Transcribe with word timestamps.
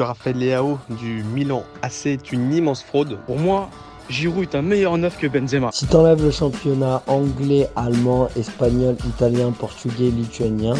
Raphaël 0.00 0.38
Leao 0.38 0.78
du 0.90 1.24
Milan 1.24 1.64
AC 1.82 2.06
est 2.06 2.30
une 2.30 2.52
immense 2.52 2.84
fraude. 2.84 3.18
Pour 3.26 3.36
moi, 3.36 3.68
Giroud 4.08 4.44
est 4.44 4.54
un 4.54 4.62
meilleur 4.62 4.96
neuf 4.96 5.18
que 5.18 5.26
Benzema. 5.26 5.72
Si 5.72 5.88
t'enlèves 5.88 6.22
le 6.22 6.30
championnat 6.30 7.02
anglais, 7.08 7.66
allemand, 7.74 8.28
espagnol, 8.36 8.94
italien, 9.04 9.50
portugais, 9.50 10.10
lituanien, 10.10 10.74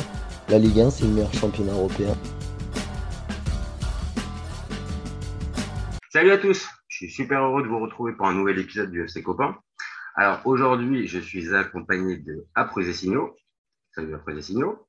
la 0.48 0.60
Ligue 0.60 0.82
1 0.82 0.90
c'est 0.90 1.04
le 1.04 1.10
meilleur 1.14 1.34
championnat 1.34 1.72
européen. 1.72 2.14
Salut 6.10 6.30
à 6.30 6.38
tous, 6.38 6.68
je 6.86 6.96
suis 6.98 7.10
super 7.10 7.42
heureux 7.42 7.64
de 7.64 7.68
vous 7.68 7.80
retrouver 7.80 8.12
pour 8.12 8.28
un 8.28 8.34
nouvel 8.34 8.60
épisode 8.60 8.92
du 8.92 9.02
FC 9.02 9.24
Copain. 9.24 9.58
Alors 10.14 10.42
aujourd'hui, 10.44 11.08
je 11.08 11.18
suis 11.18 11.52
accompagné 11.56 12.18
de 12.18 12.46
Après 12.54 12.92
Signaux. 12.92 13.34
Salut 13.90 14.14
Après 14.14 14.40
Signaux. 14.40 14.86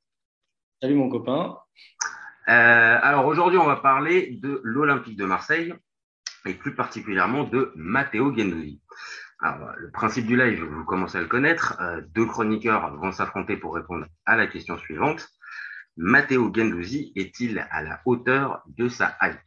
Salut 0.83 0.95
mon 0.95 1.09
copain. 1.09 1.57
Euh, 2.49 2.99
alors 3.03 3.27
aujourd'hui, 3.27 3.59
on 3.59 3.65
va 3.65 3.75
parler 3.75 4.31
de 4.41 4.59
l'Olympique 4.63 5.17
de 5.17 5.25
Marseille 5.25 5.71
et 6.47 6.55
plus 6.55 6.73
particulièrement 6.73 7.43
de 7.43 7.71
Matteo 7.75 8.35
Gendouzi. 8.35 8.81
Alors, 9.39 9.69
le 9.77 9.91
principe 9.91 10.25
du 10.25 10.35
live, 10.35 10.63
vous 10.63 10.83
commencez 10.83 11.19
à 11.19 11.21
le 11.21 11.27
connaître. 11.27 11.79
Euh, 11.79 12.01
deux 12.09 12.25
chroniqueurs 12.25 12.95
vont 12.97 13.11
s'affronter 13.11 13.55
pour 13.55 13.75
répondre 13.75 14.07
à 14.25 14.35
la 14.35 14.47
question 14.47 14.79
suivante. 14.79 15.29
Matteo 15.95 16.51
Gendouzi 16.51 17.11
est-il 17.15 17.59
à 17.69 17.83
la 17.83 18.01
hauteur 18.05 18.63
de 18.65 18.89
sa 18.89 19.15
hype? 19.21 19.37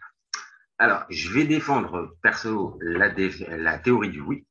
Alors, 0.79 1.05
je 1.11 1.31
vais 1.33 1.45
défendre 1.45 2.17
perso 2.23 2.79
la, 2.81 3.13
la 3.49 3.79
théorie 3.79 4.11
du 4.11 4.21
oui, 4.21 4.47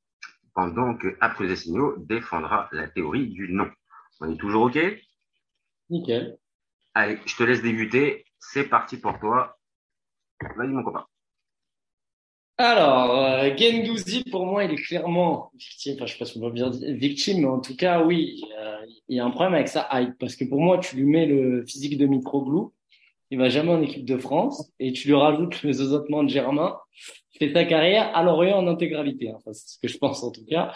pendant 0.53 0.97
que 0.97 1.15
Après 1.21 1.55
Signaux 1.55 1.95
défendra 1.99 2.67
la 2.73 2.89
théorie 2.89 3.29
du 3.29 3.53
non. 3.53 3.71
On 4.19 4.29
est 4.29 4.37
toujours 4.37 4.63
OK? 4.63 4.77
Nickel. 5.89 6.37
Allez, 6.93 7.19
je 7.25 7.35
te 7.37 7.43
laisse 7.43 7.61
débuter 7.61 8.25
c'est 8.41 8.65
parti 8.65 8.97
pour 8.97 9.17
toi. 9.19 9.57
Vas-y, 10.57 10.69
mon 10.69 10.83
copain. 10.83 11.05
Alors, 12.57 13.17
euh, 13.17 13.55
Gendouzi, 13.57 14.23
pour 14.29 14.45
moi, 14.45 14.65
il 14.65 14.71
est 14.71 14.83
clairement 14.83 15.51
victime. 15.55 15.95
Enfin, 15.95 16.05
je 16.05 16.13
sais 16.13 16.19
pas 16.19 16.25
si 16.25 16.37
on 16.37 16.41
va 16.41 16.49
bien 16.49 16.69
dire 16.69 16.95
victime, 16.95 17.41
mais 17.41 17.47
en 17.47 17.59
tout 17.59 17.75
cas, 17.75 18.03
oui, 18.03 18.43
euh, 18.59 18.85
il 19.07 19.17
y 19.17 19.19
a 19.19 19.25
un 19.25 19.31
problème 19.31 19.55
avec 19.55 19.67
sa 19.67 19.87
hype. 19.93 20.17
Parce 20.19 20.35
que 20.35 20.45
pour 20.45 20.59
moi, 20.59 20.77
tu 20.79 20.95
lui 20.95 21.05
mets 21.05 21.25
le 21.25 21.65
physique 21.65 21.97
de 21.97 22.05
Mitroglou, 22.05 22.73
il 23.31 23.39
va 23.39 23.49
jamais 23.49 23.71
en 23.71 23.81
équipe 23.81 24.05
de 24.05 24.17
France, 24.17 24.71
et 24.79 24.91
tu 24.93 25.07
lui 25.07 25.15
rajoutes 25.15 25.63
le 25.63 25.71
zozotement 25.71 26.23
de 26.23 26.29
Germain, 26.29 26.77
fait 27.41 27.53
ta 27.53 27.65
carrière 27.65 28.15
à 28.15 28.23
Lorient 28.23 28.57
en 28.57 28.67
intégralité. 28.67 29.29
Hein. 29.29 29.35
Enfin, 29.37 29.53
c'est 29.53 29.75
ce 29.75 29.79
que 29.79 29.87
je 29.87 29.97
pense 29.97 30.23
en 30.23 30.31
tout 30.31 30.45
cas. 30.45 30.73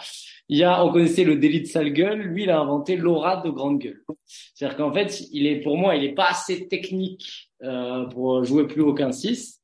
Il 0.48 0.58
y 0.58 0.64
a, 0.64 0.84
on 0.84 0.92
connaissait 0.92 1.24
le 1.24 1.36
délit 1.36 1.62
de 1.62 1.66
sale 1.66 1.92
gueule, 1.92 2.20
lui, 2.20 2.44
il 2.44 2.50
a 2.50 2.58
inventé 2.58 2.96
l'aura 2.96 3.36
de 3.38 3.50
grande 3.50 3.78
gueule. 3.78 4.02
C'est-à-dire 4.26 4.76
qu'en 4.76 4.92
fait, 4.92 5.22
il 5.32 5.46
est, 5.46 5.60
pour 5.60 5.76
moi, 5.76 5.96
il 5.96 6.04
est 6.04 6.14
pas 6.14 6.28
assez 6.28 6.66
technique 6.68 7.50
euh, 7.62 8.06
pour 8.06 8.44
jouer 8.44 8.66
plus 8.66 8.82
aucun 8.82 9.12
6. 9.12 9.62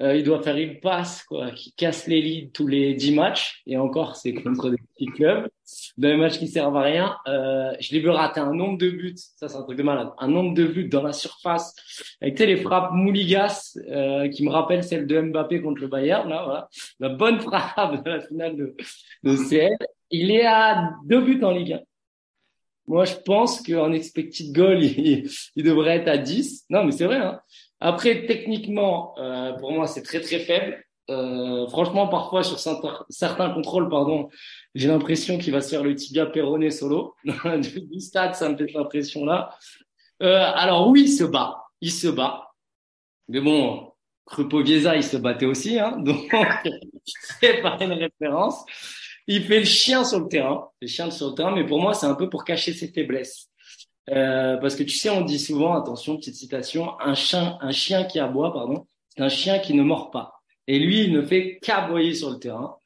Euh, 0.00 0.16
il 0.16 0.24
doit 0.24 0.42
faire 0.42 0.56
une 0.56 0.80
passe 0.80 1.22
quoi, 1.24 1.50
qui 1.52 1.72
casse 1.74 2.06
les 2.06 2.20
lits 2.20 2.50
tous 2.52 2.66
les 2.66 2.94
10 2.94 3.14
matchs. 3.14 3.62
Et 3.66 3.76
encore, 3.76 4.16
c'est 4.16 4.34
contre 4.34 4.70
des 4.70 4.78
petits 4.78 5.06
clubs. 5.06 5.48
Dans 5.96 6.08
les 6.08 6.16
matchs 6.16 6.38
qui 6.38 6.48
servent 6.48 6.76
à 6.76 6.82
rien. 6.82 7.16
Euh, 7.28 7.72
je 7.78 7.92
l'ai 7.92 8.00
vu 8.00 8.08
rater 8.08 8.40
un 8.40 8.52
nombre 8.52 8.78
de 8.78 8.90
buts. 8.90 9.14
Ça, 9.16 9.48
c'est 9.48 9.56
un 9.56 9.62
truc 9.62 9.78
de 9.78 9.82
malade. 9.82 10.10
Un 10.18 10.28
nombre 10.28 10.54
de 10.54 10.64
buts 10.64 10.88
dans 10.88 11.02
la 11.02 11.12
surface. 11.12 11.74
Avec 12.20 12.38
les 12.38 12.56
frappes 12.56 12.92
mouligas 12.92 13.78
euh, 13.90 14.28
qui 14.28 14.44
me 14.44 14.50
rappellent 14.50 14.84
celle 14.84 15.06
de 15.06 15.20
Mbappé 15.20 15.62
contre 15.62 15.82
le 15.82 15.88
Bayern. 15.88 16.28
Là, 16.28 16.42
voilà. 16.44 16.68
La 16.98 17.08
bonne 17.10 17.40
frappe 17.40 18.04
de 18.04 18.10
la 18.10 18.20
finale 18.20 18.56
de, 18.56 18.76
de 19.22 19.36
CL. 19.36 19.76
Il 20.10 20.30
est 20.30 20.46
à 20.46 20.90
deux 21.04 21.20
buts 21.20 21.42
en 21.42 21.52
Ligue 21.52 21.74
1. 21.74 21.80
Moi, 22.88 23.04
je 23.04 23.14
pense 23.24 23.62
qu'en 23.62 23.92
expected 23.92 24.52
goal, 24.52 24.82
il, 24.84 25.30
il, 25.54 25.64
devrait 25.64 25.98
être 25.98 26.08
à 26.08 26.18
10. 26.18 26.66
Non, 26.70 26.84
mais 26.84 26.92
c'est 26.92 27.04
vrai. 27.04 27.18
Hein. 27.18 27.40
Après, 27.84 28.26
techniquement, 28.26 29.12
euh, 29.18 29.54
pour 29.54 29.72
moi, 29.72 29.88
c'est 29.88 30.02
très 30.02 30.20
très 30.20 30.38
faible. 30.38 30.84
Euh, 31.10 31.66
franchement, 31.66 32.06
parfois 32.06 32.44
sur 32.44 32.60
certains, 32.60 33.50
contrôles, 33.50 33.88
pardon, 33.88 34.28
j'ai 34.76 34.86
l'impression 34.86 35.36
qu'il 35.36 35.52
va 35.52 35.60
se 35.60 35.70
faire 35.70 35.82
le 35.82 35.96
tibia 35.96 36.26
péroné 36.26 36.70
solo. 36.70 37.16
du 37.24 37.98
stade, 37.98 38.36
ça 38.36 38.48
me 38.48 38.56
fait 38.56 38.70
l'impression 38.72 39.24
là. 39.24 39.58
Euh, 40.22 40.44
alors 40.54 40.86
oui, 40.90 41.02
il 41.06 41.08
se 41.08 41.24
bat, 41.24 41.56
il 41.80 41.90
se 41.90 42.06
bat. 42.06 42.52
Mais 43.26 43.40
bon, 43.40 43.90
Krupovieza, 44.26 44.94
il 44.94 45.02
se 45.02 45.16
battait 45.16 45.46
aussi, 45.46 45.80
hein, 45.80 45.96
donc 45.98 46.32
c'est 47.40 47.62
pas 47.62 47.78
une 47.80 47.94
référence. 47.94 48.64
Il 49.26 49.42
fait 49.42 49.58
le 49.58 49.64
chien 49.64 50.04
sur 50.04 50.20
le 50.20 50.28
terrain, 50.28 50.68
le 50.80 50.86
chien 50.86 51.10
sur 51.10 51.30
le 51.30 51.34
terrain, 51.34 51.52
mais 51.52 51.66
pour 51.66 51.80
moi, 51.80 51.94
c'est 51.94 52.06
un 52.06 52.14
peu 52.14 52.30
pour 52.30 52.44
cacher 52.44 52.74
ses 52.74 52.92
faiblesses. 52.92 53.48
Euh, 54.10 54.56
parce 54.56 54.74
que 54.74 54.82
tu 54.82 54.96
sais, 54.96 55.10
on 55.10 55.20
dit 55.20 55.38
souvent, 55.38 55.74
attention, 55.74 56.16
petite 56.16 56.34
citation, 56.34 56.98
un 57.00 57.14
chien, 57.14 57.56
un 57.60 57.70
chien 57.70 58.04
qui 58.04 58.18
aboie, 58.18 58.52
pardon, 58.52 58.86
c'est 59.08 59.22
un 59.22 59.28
chien 59.28 59.58
qui 59.58 59.74
ne 59.74 59.82
mord 59.82 60.10
pas. 60.10 60.42
Et 60.66 60.78
lui, 60.78 61.04
il 61.04 61.12
ne 61.12 61.22
fait 61.22 61.58
qu'aboyer 61.62 62.14
sur 62.14 62.30
le 62.30 62.38
terrain. 62.38 62.76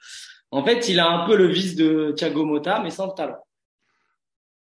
En 0.50 0.64
fait, 0.64 0.88
il 0.88 1.00
a 1.00 1.08
un 1.08 1.26
peu 1.26 1.36
le 1.36 1.46
vice 1.46 1.76
de 1.76 2.12
Thiago 2.16 2.44
Motta, 2.44 2.80
mais 2.82 2.90
sans 2.90 3.06
le 3.06 3.12
talent. 3.12 3.38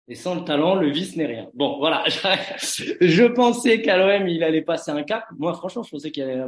Et 0.07 0.15
sans 0.15 0.35
le 0.35 0.43
talent, 0.43 0.75
le 0.75 0.89
vice 0.89 1.15
n'est 1.15 1.27
rien. 1.27 1.49
Bon, 1.53 1.77
voilà. 1.77 2.03
je 2.07 3.25
pensais 3.25 3.81
qu'à 3.81 3.97
l'OM, 3.97 4.27
il 4.27 4.43
allait 4.43 4.63
passer 4.63 4.91
un 4.91 5.03
cap. 5.03 5.25
Moi, 5.37 5.53
franchement, 5.53 5.83
je 5.83 5.91
pensais 5.91 6.11
qu'il 6.11 6.23
allait 6.23 6.43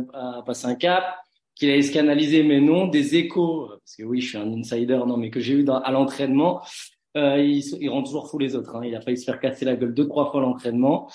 passer 0.46 0.66
un 0.66 0.76
cap 0.76 1.16
qu'il 1.56 1.70
allait 1.70 1.82
se 1.84 1.92
canaliser, 1.92 2.44
mais 2.44 2.60
non, 2.60 2.88
des 2.88 3.16
échos, 3.16 3.68
parce 3.70 3.96
que 3.96 4.04
oui, 4.04 4.22
je 4.22 4.30
suis 4.30 4.38
un 4.38 4.52
insider, 4.54 5.00
non, 5.06 5.18
mais 5.18 5.30
que 5.30 5.40
j'ai 5.40 5.54
eu 5.54 5.66
à 5.70 5.92
l'entraînement, 5.92 6.62
euh, 7.18 7.38
il, 7.38 7.64
il, 7.80 7.90
rend 7.90 8.04
toujours 8.04 8.30
fou 8.30 8.38
les 8.38 8.56
autres. 8.56 8.76
Hein. 8.76 8.86
Il 8.86 8.96
a 8.96 9.02
failli 9.02 9.18
se 9.18 9.26
faire 9.26 9.40
casser 9.40 9.66
la 9.66 9.76
gueule 9.76 9.94
deux, 9.94 10.08
trois 10.08 10.32
fois 10.32 10.42
l'entraînement. 10.42 11.10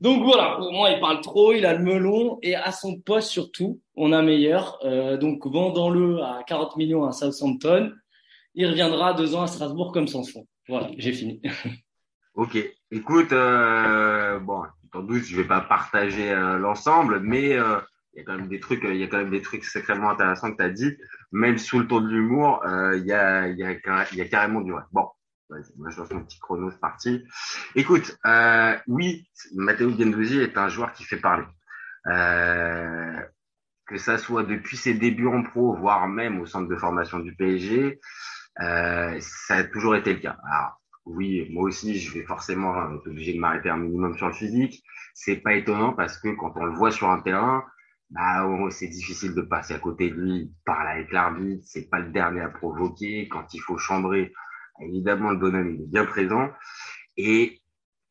Donc 0.00 0.22
voilà, 0.22 0.56
pour 0.56 0.72
moi, 0.72 0.90
il 0.90 1.00
parle 1.00 1.20
trop, 1.20 1.52
il 1.52 1.66
a 1.66 1.74
le 1.74 1.82
melon, 1.82 2.38
et 2.42 2.54
à 2.54 2.70
son 2.70 3.00
poste 3.00 3.30
surtout, 3.30 3.80
on 3.96 4.12
a 4.12 4.22
meilleur. 4.22 4.78
Euh, 4.84 5.16
donc 5.16 5.44
vendons-le 5.44 6.22
à 6.22 6.42
40 6.46 6.76
millions 6.76 7.04
à 7.04 7.12
Southampton. 7.12 7.92
Il 8.54 8.66
reviendra 8.68 9.14
deux 9.14 9.34
ans 9.34 9.42
à 9.42 9.46
Strasbourg 9.48 9.92
comme 9.92 10.06
sans 10.06 10.22
fond. 10.22 10.46
Voilà, 10.68 10.90
j'ai 10.96 11.12
fini. 11.12 11.42
ok, 12.34 12.56
écoute, 12.92 13.32
euh, 13.32 14.38
bon, 14.38 14.62
sans 14.92 15.02
doute, 15.02 15.24
je 15.24 15.36
vais 15.36 15.46
pas 15.46 15.60
partager 15.60 16.30
euh, 16.30 16.58
l'ensemble, 16.58 17.20
mais 17.20 17.54
euh, 17.54 17.78
il 18.14 18.18
y 18.18 18.22
a 18.22 18.24
quand 18.24 18.36
même 18.36 18.48
des 18.48 18.60
trucs, 18.60 18.84
il 18.84 18.96
y 18.96 19.02
a 19.02 19.06
quand 19.06 19.18
même 19.18 19.30
des 19.30 19.42
trucs 19.42 19.64
sacrément 19.64 20.10
intéressants 20.10 20.52
que 20.52 20.56
tu 20.56 20.62
as 20.62 20.70
dit. 20.70 20.96
Même 21.32 21.58
sous 21.58 21.80
le 21.80 21.86
ton 21.86 22.00
de 22.00 22.08
l'humour, 22.08 22.62
euh, 22.66 22.96
il 22.96 23.04
y, 23.04 23.12
a, 23.12 23.48
y 23.48 23.62
a, 23.62 24.14
y 24.14 24.20
a 24.20 24.24
carrément 24.26 24.60
du 24.60 24.72
vrai. 24.72 24.82
Bon, 24.92 25.08
moi 25.76 25.90
je 25.90 25.98
lance 25.98 26.10
mon 26.10 26.24
petit 26.24 26.38
chrono, 26.38 26.70
c'est 26.70 26.80
parti. 26.80 27.24
Écoute, 27.74 28.16
euh, 28.26 28.76
oui, 28.86 29.28
Matteo 29.54 29.90
Gendouzi 29.90 30.40
est 30.40 30.58
un 30.58 30.68
joueur 30.68 30.92
qui 30.92 31.04
fait 31.04 31.18
parler. 31.18 31.46
Euh, 32.06 33.20
que 33.86 33.96
ça 33.96 34.18
soit 34.18 34.44
depuis 34.44 34.76
ses 34.76 34.94
débuts 34.94 35.28
en 35.28 35.42
pro, 35.42 35.74
voire 35.74 36.06
même 36.08 36.40
au 36.40 36.46
centre 36.46 36.68
de 36.68 36.76
formation 36.76 37.18
du 37.18 37.34
PSG, 37.34 37.98
euh, 38.60 39.18
ça 39.20 39.56
a 39.56 39.64
toujours 39.64 39.96
été 39.96 40.12
le 40.12 40.20
cas. 40.20 40.36
Alors, 40.44 40.80
oui, 41.06 41.48
moi 41.50 41.64
aussi, 41.64 41.98
je 41.98 42.12
vais 42.12 42.24
forcément 42.24 42.74
être 42.94 43.06
obligé 43.06 43.32
de 43.32 43.40
m'arrêter 43.40 43.70
un 43.70 43.78
minimum 43.78 44.16
sur 44.16 44.26
le 44.26 44.34
physique. 44.34 44.82
C'est 45.14 45.36
pas 45.36 45.54
étonnant 45.54 45.94
parce 45.94 46.18
que 46.18 46.28
quand 46.28 46.52
on 46.56 46.64
le 46.64 46.74
voit 46.74 46.90
sur 46.90 47.08
un 47.08 47.20
terrain, 47.22 47.64
bah, 48.10 48.46
c'est 48.70 48.88
difficile 48.88 49.34
de 49.34 49.42
passer 49.42 49.74
à 49.74 49.78
côté 49.78 50.10
de 50.10 50.14
lui. 50.14 50.36
Il 50.36 50.52
parle 50.66 50.88
avec 50.88 51.10
l'arbitre, 51.10 51.62
c'est 51.64 51.88
pas 51.88 51.98
le 51.98 52.10
dernier 52.10 52.42
à 52.42 52.48
provoquer. 52.48 53.28
Quand 53.28 53.54
il 53.54 53.60
faut 53.60 53.78
chambrer, 53.78 54.32
évidemment, 54.80 55.30
le 55.30 55.36
bonhomme 55.36 55.74
il 55.74 55.82
est 55.82 55.86
bien 55.86 56.04
présent. 56.04 56.50
Et 57.16 57.60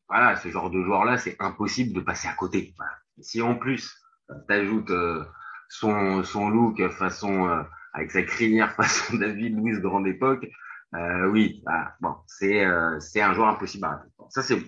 voilà, 0.08 0.36
ce 0.36 0.48
genre 0.48 0.70
de 0.70 0.82
joueur-là, 0.82 1.18
c'est 1.18 1.36
impossible 1.38 1.94
de 1.94 2.00
passer 2.00 2.28
à 2.28 2.34
côté. 2.34 2.74
Si 3.20 3.42
en 3.42 3.54
plus, 3.56 3.96
tu 4.28 4.54
ajoutes 4.54 4.90
euh, 4.90 5.24
son, 5.68 6.22
son 6.24 6.48
look 6.50 6.86
façon, 6.90 7.48
euh, 7.48 7.62
avec 7.92 8.10
sa 8.10 8.22
crinière 8.22 8.72
façon 8.76 9.16
David 9.16 9.56
Louis 9.56 9.80
grande 9.80 10.06
époque, 10.06 10.46
euh, 10.94 11.28
oui, 11.28 11.62
bah, 11.64 11.94
bon, 12.00 12.14
c'est 12.26 12.64
c'est 13.00 13.20
un 13.20 13.34
joueur 13.34 13.48
impossible 13.48 13.84
à 13.84 13.90
rater. 13.90 14.08
Ça, 14.30 14.42
c'est, 14.42 14.58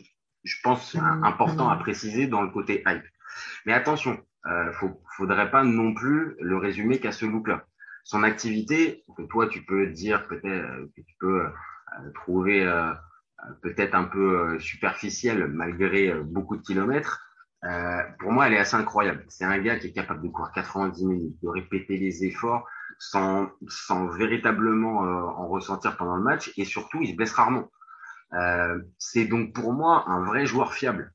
je 0.45 0.57
pense, 0.63 0.97
important 0.97 1.69
à 1.69 1.77
préciser 1.77 2.27
dans 2.27 2.43
le 2.43 2.51
côté 2.51 2.83
hype. 2.87 3.05
Mais 3.65 3.73
attention, 3.73 4.19
euh, 4.47 4.73
faut, 4.73 5.03
faudrait 5.17 5.51
pas 5.51 5.65
non 5.65 5.93
plus 5.93 6.37
le 6.41 6.57
résumer 6.57 6.99
qu'à 6.99 7.13
ce 7.13 7.27
look-là. 7.27 7.65
Son 8.05 8.23
activité, 8.23 9.05
que 9.17 9.23
toi 9.23 9.47
tu 9.47 9.63
peux 9.63 9.89
dire 9.89 10.27
peut-être 10.27 10.47
euh, 10.47 10.87
que 10.97 11.03
tu 11.03 11.15
peux 11.21 11.47
euh, 11.99 12.11
trouver 12.13 12.65
euh, 12.65 12.93
peut-être 13.63 13.95
un 13.95 14.05
peu 14.05 14.59
superficielle 14.59 15.47
malgré 15.47 16.13
beaucoup 16.25 16.57
de 16.57 16.63
kilomètres, 16.63 17.27
pour 18.19 18.33
moi 18.33 18.47
elle 18.47 18.55
est 18.55 18.59
assez 18.59 18.77
incroyable. 18.77 19.25
C'est 19.29 19.45
un 19.45 19.59
gars 19.59 19.79
qui 19.79 19.89
est 19.89 19.93
capable 19.93 20.23
de 20.23 20.29
courir 20.29 20.53
90 20.53 21.07
minutes, 21.07 21.37
de 21.43 21.49
répéter 21.49 21.97
les 21.97 22.25
efforts 22.25 22.67
sans, 22.99 23.51
sans 23.67 24.09
véritablement 24.09 24.99
en 24.99 25.49
ressentir 25.49 25.97
pendant 25.97 26.17
le 26.17 26.23
match 26.23 26.53
et 26.59 26.67
surtout 26.67 26.99
il 27.01 27.13
se 27.13 27.17
blesse 27.17 27.33
rarement. 27.33 27.71
c'est 28.99 29.25
donc 29.25 29.55
pour 29.55 29.73
moi 29.73 30.05
un 30.07 30.23
vrai 30.23 30.45
joueur 30.45 30.75
fiable. 30.75 31.11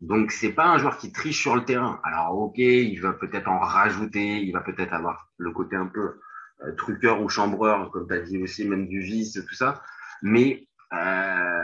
Donc 0.00 0.32
c'est 0.32 0.52
pas 0.52 0.66
un 0.66 0.78
joueur 0.78 0.98
qui 0.98 1.12
triche 1.12 1.40
sur 1.40 1.56
le 1.56 1.64
terrain. 1.64 2.00
Alors 2.04 2.38
ok, 2.38 2.58
il 2.58 3.00
va 3.00 3.12
peut-être 3.14 3.48
en 3.48 3.58
rajouter, 3.58 4.42
il 4.42 4.52
va 4.52 4.60
peut-être 4.60 4.92
avoir 4.92 5.30
le 5.38 5.50
côté 5.50 5.76
un 5.76 5.86
peu 5.86 6.20
euh, 6.62 6.72
truqueur 6.72 7.22
ou 7.22 7.28
chambreur, 7.28 7.90
comme 7.90 8.06
tu 8.06 8.14
as 8.14 8.20
dit 8.20 8.42
aussi, 8.42 8.68
même 8.68 8.86
du 8.86 9.00
vice, 9.00 9.32
tout 9.32 9.54
ça. 9.54 9.82
Mais 10.22 10.66
euh, 10.92 11.62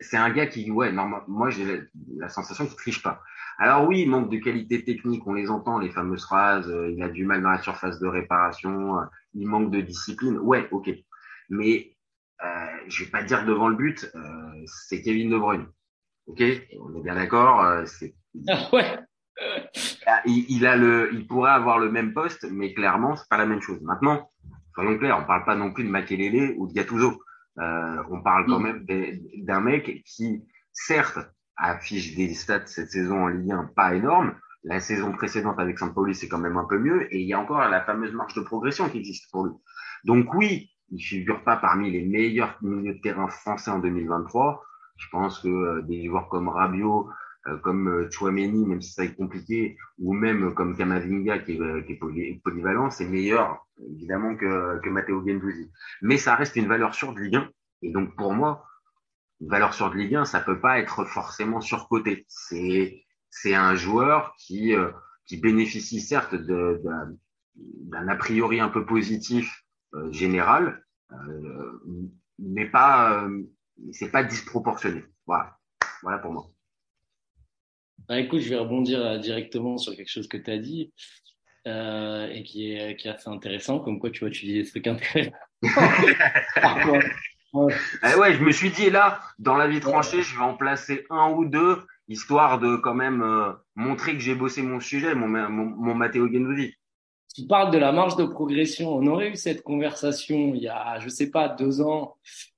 c'est 0.00 0.16
un 0.16 0.30
gars 0.30 0.46
qui, 0.46 0.70
ouais, 0.70 0.92
non, 0.92 1.10
moi 1.26 1.50
j'ai 1.50 1.64
la, 1.64 1.82
la, 2.16 2.28
sensation 2.28 2.66
qu'il 2.66 2.76
triche 2.76 3.02
pas. 3.02 3.22
Alors 3.58 3.86
oui, 3.88 4.02
il 4.02 4.10
manque 4.10 4.30
de 4.30 4.36
qualité 4.36 4.84
technique, 4.84 5.26
on 5.26 5.32
les 5.32 5.50
entend, 5.50 5.78
les 5.78 5.90
fameuses 5.90 6.24
phrases, 6.24 6.68
euh, 6.68 6.90
il 6.90 7.02
a 7.02 7.08
du 7.08 7.24
mal 7.24 7.42
dans 7.42 7.50
la 7.50 7.62
surface 7.62 7.98
de 7.98 8.06
réparation, 8.06 8.98
euh, 8.98 9.04
il 9.34 9.48
manque 9.48 9.70
de 9.70 9.80
discipline, 9.80 10.38
ouais, 10.38 10.68
ok. 10.70 10.90
Mais 11.48 11.96
euh, 12.44 12.76
je 12.88 13.04
vais 13.04 13.10
pas 13.10 13.22
dire 13.22 13.44
devant 13.46 13.68
le 13.68 13.76
but, 13.76 14.10
euh, 14.14 14.64
c'est 14.66 15.00
Kevin 15.00 15.30
De 15.30 15.38
Bruyne. 15.38 15.66
Ok, 16.26 16.42
on 16.80 16.96
est 16.96 17.02
bien 17.02 17.14
d'accord. 17.14 17.86
c'est 17.86 18.14
ah 18.48 18.68
ouais. 18.72 18.98
Ah, 20.06 20.22
il, 20.24 20.46
il, 20.48 20.66
a 20.66 20.76
le, 20.76 21.10
il 21.14 21.26
pourrait 21.26 21.52
avoir 21.52 21.78
le 21.78 21.90
même 21.90 22.12
poste, 22.12 22.46
mais 22.50 22.74
clairement 22.74 23.16
c'est 23.16 23.28
pas 23.28 23.36
la 23.38 23.46
même 23.46 23.60
chose. 23.60 23.80
Maintenant, 23.82 24.30
soyons 24.74 24.98
clairs, 24.98 25.18
on 25.22 25.26
parle 25.26 25.44
pas 25.44 25.54
non 25.54 25.72
plus 25.72 25.84
de 25.84 25.90
Makelele 25.90 26.54
ou 26.58 26.66
de 26.66 26.72
Gattuso. 26.72 27.20
Euh, 27.58 28.02
on 28.10 28.22
parle 28.22 28.46
quand 28.46 28.60
même 28.60 28.84
d'un 29.38 29.60
mec 29.60 30.02
qui, 30.04 30.44
certes, 30.72 31.18
affiche 31.56 32.14
des 32.14 32.34
stats 32.34 32.66
cette 32.66 32.90
saison 32.90 33.24
en 33.24 33.28
Ligue 33.28 33.52
1 33.52 33.70
pas 33.74 33.94
énormes. 33.94 34.34
La 34.64 34.80
saison 34.80 35.12
précédente 35.12 35.58
avec 35.58 35.78
Saint-Pauli, 35.78 36.14
c'est 36.14 36.28
quand 36.28 36.38
même 36.38 36.56
un 36.56 36.64
peu 36.64 36.78
mieux. 36.78 37.12
Et 37.14 37.20
il 37.20 37.26
y 37.26 37.32
a 37.32 37.40
encore 37.40 37.60
la 37.60 37.82
fameuse 37.82 38.12
marge 38.12 38.34
de 38.34 38.42
progression 38.42 38.88
qui 38.88 38.98
existe 38.98 39.30
pour 39.30 39.46
lui. 39.46 39.52
Donc 40.04 40.34
oui, 40.34 40.70
il 40.90 41.00
figure 41.00 41.42
pas 41.44 41.56
parmi 41.56 41.90
les 41.90 42.04
meilleurs 42.04 42.58
milieux 42.62 42.94
de 42.94 43.00
terrain 43.00 43.28
français 43.28 43.70
en 43.70 43.78
2023. 43.78 44.62
Je 44.96 45.06
pense 45.10 45.38
que 45.40 45.48
euh, 45.48 45.82
des 45.82 46.06
joueurs 46.06 46.28
comme 46.28 46.48
Rabiot, 46.48 47.08
comme 47.62 47.88
euh, 47.88 48.10
Chouameni, 48.10 48.66
même 48.66 48.82
si 48.82 48.92
ça 48.92 49.04
est 49.04 49.14
compliqué, 49.14 49.76
ou 49.98 50.12
même 50.12 50.54
comme 50.54 50.76
Kamavinga 50.76 51.38
qui 51.40 51.52
est, 51.52 52.40
polyvalent, 52.42 52.90
c'est 52.90 53.06
meilleur 53.06 53.66
évidemment 53.92 54.36
que, 54.36 54.80
que 54.80 54.88
Matteo 54.88 55.26
Gendouzi. 55.26 55.70
Mais 56.02 56.16
ça 56.16 56.34
reste 56.34 56.56
une 56.56 56.68
valeur 56.68 56.94
sûre 56.94 57.12
de 57.14 57.20
Ligue 57.20 57.36
1. 57.36 57.48
Et 57.82 57.90
donc 57.90 58.16
pour 58.16 58.32
moi, 58.32 58.64
une 59.40 59.48
valeur 59.48 59.74
sûre 59.74 59.90
de 59.90 59.96
Ligue 59.96 60.16
1, 60.16 60.24
ça 60.24 60.40
peut 60.40 60.60
pas 60.60 60.78
être 60.78 61.04
forcément 61.04 61.60
surcoté. 61.60 62.26
C'est 62.28 63.54
un 63.54 63.74
joueur 63.74 64.34
qui 64.38 64.74
euh, 64.74 64.90
bénéficie 65.34 66.00
certes 66.00 66.34
d'un 66.34 68.08
a 68.08 68.16
priori 68.16 68.60
un 68.60 68.68
peu 68.68 68.86
positif 68.86 69.64
euh, 69.94 70.10
général, 70.12 70.84
euh, 71.12 71.80
mais 72.38 72.66
pas 72.66 73.24
euh, 73.24 73.42
c'est 73.92 74.10
pas 74.10 74.24
disproportionné. 74.24 75.04
Voilà, 75.26 75.58
voilà 76.02 76.18
pour 76.18 76.32
moi. 76.32 76.50
Bah, 78.08 78.20
écoute, 78.20 78.40
je 78.40 78.48
vais 78.48 78.56
rebondir 78.56 79.18
directement 79.18 79.78
sur 79.78 79.96
quelque 79.96 80.10
chose 80.10 80.28
que 80.28 80.36
tu 80.36 80.50
as 80.50 80.58
dit 80.58 80.92
euh, 81.66 82.28
et 82.28 82.42
qui 82.44 82.72
est, 82.72 82.96
qui 82.96 83.08
est 83.08 83.10
assez 83.10 83.28
intéressant, 83.28 83.80
comme 83.80 83.98
quoi 83.98 84.10
tu 84.10 84.20
vois, 84.20 84.30
tu 84.30 84.46
dis 84.46 84.54
des 84.54 84.66
trucs 84.66 84.86
intéressants. 84.86 85.32
ouais. 85.62 87.00
Eh 87.54 88.18
ouais, 88.18 88.34
je 88.34 88.42
me 88.42 88.52
suis 88.52 88.70
dit 88.70 88.90
là, 88.90 89.20
dans 89.38 89.56
la 89.56 89.66
vie 89.66 89.80
tranchée, 89.80 90.20
je 90.22 90.36
vais 90.36 90.44
en 90.44 90.54
placer 90.54 91.06
un 91.08 91.30
ou 91.30 91.46
deux, 91.46 91.78
histoire 92.06 92.58
de 92.58 92.76
quand 92.76 92.92
même 92.92 93.22
euh, 93.22 93.52
montrer 93.74 94.12
que 94.12 94.18
j'ai 94.18 94.34
bossé 94.34 94.60
mon 94.62 94.78
sujet, 94.78 95.14
mon, 95.14 95.26
mon, 95.26 95.64
mon 95.64 95.94
Matteo. 95.94 96.28
Tu 96.28 97.46
parles 97.46 97.70
de 97.70 97.78
la 97.78 97.92
marge 97.92 98.16
de 98.16 98.24
progression. 98.24 98.94
On 98.94 99.06
aurait 99.06 99.30
eu 99.30 99.36
cette 99.36 99.62
conversation 99.62 100.54
il 100.54 100.62
y 100.62 100.68
a, 100.68 100.98
je 101.00 101.08
sais 101.08 101.30
pas, 101.30 101.48
deux 101.48 101.80
ans, 101.80 102.16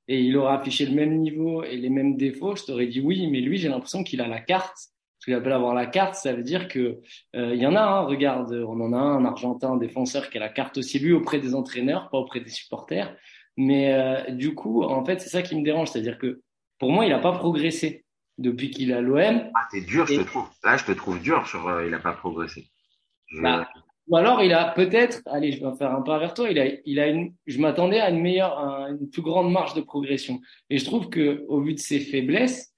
et 0.08 0.20
il 0.20 0.36
aurait 0.36 0.54
affiché 0.54 0.86
le 0.86 0.94
même 0.94 1.18
niveau 1.18 1.62
et 1.62 1.76
les 1.76 1.90
mêmes 1.90 2.16
défauts. 2.16 2.56
Je 2.56 2.64
t'aurais 2.64 2.86
dit 2.86 3.00
oui, 3.00 3.28
mais 3.30 3.40
lui, 3.40 3.58
j'ai 3.58 3.68
l'impression 3.68 4.02
qu'il 4.02 4.20
a 4.20 4.26
la 4.26 4.40
carte 4.40 4.88
ce 5.28 5.32
qu'il 5.34 5.34
appelle 5.34 5.52
avoir 5.52 5.74
la 5.74 5.84
carte, 5.84 6.14
ça 6.14 6.32
veut 6.32 6.42
dire 6.42 6.68
que 6.68 7.00
euh, 7.36 7.54
il 7.54 7.60
y 7.60 7.66
en 7.66 7.76
a 7.76 7.82
un, 7.82 8.00
regarde, 8.00 8.50
on 8.66 8.80
en 8.80 8.94
a 8.94 8.96
un, 8.96 9.18
un 9.18 9.24
Argentin, 9.26 9.72
un 9.72 9.76
défenseur 9.76 10.30
qui 10.30 10.38
a 10.38 10.40
la 10.40 10.48
carte 10.48 10.78
aussi 10.78 10.98
lui 10.98 11.12
auprès 11.12 11.38
des 11.38 11.54
entraîneurs, 11.54 12.08
pas 12.08 12.16
auprès 12.16 12.40
des 12.40 12.48
supporters. 12.48 13.14
Mais 13.58 13.92
euh, 13.92 14.30
du 14.30 14.54
coup, 14.54 14.82
en 14.84 15.04
fait, 15.04 15.20
c'est 15.20 15.28
ça 15.28 15.42
qui 15.42 15.54
me 15.54 15.62
dérange, 15.62 15.88
c'est-à-dire 15.88 16.16
que 16.16 16.40
pour 16.78 16.90
moi, 16.92 17.04
il 17.04 17.10
n'a 17.10 17.18
pas 17.18 17.32
progressé 17.32 18.06
depuis 18.38 18.70
qu'il 18.70 18.90
a 18.94 19.02
l'OM. 19.02 19.50
Ah, 19.54 19.68
t'es 19.70 19.82
dur, 19.82 20.06
je 20.06 20.14
te 20.14 20.26
trouve. 20.26 20.48
Là, 20.64 20.78
je 20.78 20.84
te 20.86 20.92
trouve 20.92 21.20
dur 21.20 21.46
sur 21.46 21.68
euh, 21.68 21.84
il 21.84 21.90
n'a 21.90 21.98
pas 21.98 22.12
progressé. 22.12 22.70
Je... 23.26 23.42
Bah, 23.42 23.68
ou 24.06 24.16
alors, 24.16 24.42
il 24.42 24.54
a 24.54 24.70
peut-être, 24.70 25.20
allez, 25.26 25.52
je 25.52 25.62
vais 25.62 25.76
faire 25.76 25.94
un 25.94 26.00
pas 26.00 26.18
vers 26.18 26.32
toi. 26.32 26.48
Il 26.48 26.58
a, 26.58 26.64
il 26.86 26.98
a 26.98 27.08
une, 27.08 27.34
je 27.46 27.58
m'attendais 27.58 28.00
à 28.00 28.08
une 28.08 28.22
meilleure, 28.22 28.58
à 28.58 28.88
une 28.88 29.10
plus 29.10 29.20
grande 29.20 29.52
marge 29.52 29.74
de 29.74 29.82
progression. 29.82 30.40
Et 30.70 30.78
je 30.78 30.86
trouve 30.86 31.10
que, 31.10 31.44
au 31.48 31.60
vu 31.60 31.74
de 31.74 31.78
ses 31.78 32.00
faiblesses, 32.00 32.72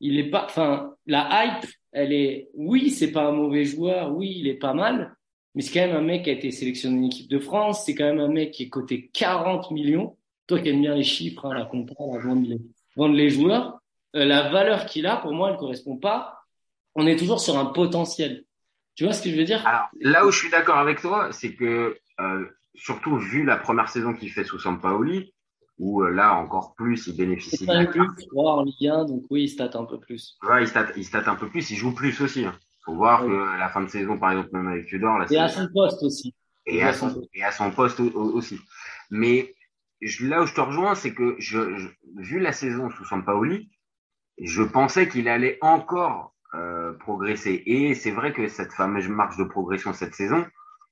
il 0.00 0.18
est 0.18 0.30
pas, 0.30 0.44
enfin, 0.44 0.94
la 1.06 1.28
hype, 1.44 1.68
elle 1.92 2.12
est, 2.12 2.50
oui, 2.54 2.90
c'est 2.90 3.12
pas 3.12 3.26
un 3.26 3.32
mauvais 3.32 3.64
joueur, 3.64 4.14
oui, 4.14 4.36
il 4.38 4.48
est 4.48 4.54
pas 4.54 4.74
mal, 4.74 5.16
mais 5.54 5.62
c'est 5.62 5.72
quand 5.72 5.86
même 5.86 5.96
un 5.96 6.06
mec 6.06 6.24
qui 6.24 6.30
a 6.30 6.34
été 6.34 6.50
sélectionné 6.50 6.98
en 6.98 7.06
équipe 7.06 7.28
de 7.28 7.38
France, 7.38 7.84
c'est 7.84 7.94
quand 7.94 8.04
même 8.04 8.20
un 8.20 8.28
mec 8.28 8.52
qui 8.52 8.64
est 8.64 8.68
coté 8.68 9.10
40 9.12 9.70
millions. 9.70 10.16
Toi 10.46 10.60
qui 10.60 10.68
aimes 10.68 10.80
bien 10.80 10.94
les 10.94 11.04
chiffres, 11.04 11.44
hein, 11.46 11.54
la 11.54 11.64
compta, 11.64 11.94
la 11.98 12.18
vendre 12.20 12.48
les, 12.48 12.60
vendre 12.96 13.14
les 13.14 13.28
joueurs, 13.28 13.80
euh, 14.16 14.24
la 14.24 14.48
valeur 14.50 14.86
qu'il 14.86 15.06
a, 15.06 15.16
pour 15.16 15.32
moi, 15.32 15.50
elle 15.50 15.56
correspond 15.56 15.96
pas. 15.96 16.44
On 16.94 17.06
est 17.06 17.16
toujours 17.16 17.40
sur 17.40 17.58
un 17.58 17.66
potentiel. 17.66 18.44
Tu 18.94 19.04
vois 19.04 19.12
ce 19.12 19.22
que 19.22 19.30
je 19.30 19.36
veux 19.36 19.44
dire? 19.44 19.66
Alors, 19.66 19.88
là 20.00 20.26
où 20.26 20.30
je 20.30 20.38
suis 20.38 20.50
d'accord 20.50 20.78
avec 20.78 21.00
toi, 21.00 21.28
c'est 21.32 21.54
que 21.54 21.98
euh, 22.20 22.44
surtout 22.74 23.16
vu 23.16 23.44
la 23.44 23.56
première 23.56 23.88
saison 23.88 24.14
qu'il 24.14 24.30
fait 24.30 24.44
sous 24.44 24.58
Sampaoli, 24.58 25.32
où 25.78 26.02
euh, 26.02 26.10
là 26.10 26.34
encore 26.34 26.74
plus 26.74 27.06
il 27.06 27.16
bénéficie 27.16 27.66
de 27.66 27.86
plus, 27.86 28.28
en 28.36 28.62
Ligue 28.62 28.88
1, 28.88 29.04
donc 29.04 29.24
oui, 29.30 29.44
il 29.44 29.48
stat 29.48 29.70
un 29.74 29.84
peu 29.84 29.98
plus. 29.98 30.36
Ouais, 30.42 30.62
il 30.62 30.68
stat, 30.68 30.86
il 30.96 31.04
stat 31.04 31.24
un 31.26 31.36
peu 31.36 31.48
plus, 31.48 31.70
il 31.70 31.76
joue 31.76 31.94
plus 31.94 32.20
aussi. 32.20 32.44
Hein. 32.44 32.54
Faut 32.84 32.94
voir 32.94 33.22
ouais. 33.22 33.28
que 33.28 33.58
la 33.58 33.68
fin 33.68 33.82
de 33.82 33.88
saison, 33.88 34.18
par 34.18 34.32
exemple, 34.32 34.50
même 34.52 34.68
avec 34.68 34.86
Tudor, 34.86 35.18
là, 35.18 35.26
et 35.30 35.38
à 35.38 35.48
son 35.48 35.68
poste 35.72 36.02
aussi. 36.02 36.34
Et 36.66 36.82
à 36.82 36.92
son, 36.92 37.22
et 37.34 37.42
à 37.42 37.50
son 37.50 37.70
poste 37.70 38.00
aussi. 38.00 38.58
Mais 39.10 39.54
je, 40.02 40.26
là 40.26 40.42
où 40.42 40.46
je 40.46 40.54
te 40.54 40.60
rejoins, 40.60 40.94
c'est 40.94 41.14
que 41.14 41.36
je, 41.38 41.76
je, 41.76 41.88
vu 42.16 42.40
la 42.40 42.52
saison 42.52 42.90
sous 42.90 43.04
Sampaoli, 43.04 43.70
je 44.40 44.62
pensais 44.62 45.08
qu'il 45.08 45.28
allait 45.28 45.58
encore 45.60 46.34
euh, 46.54 46.92
progresser. 46.94 47.62
Et 47.66 47.94
c'est 47.94 48.10
vrai 48.10 48.32
que 48.32 48.48
cette 48.48 48.72
fameuse 48.72 49.08
marche 49.08 49.36
de 49.36 49.44
progression 49.44 49.92
cette 49.92 50.14
saison, 50.14 50.46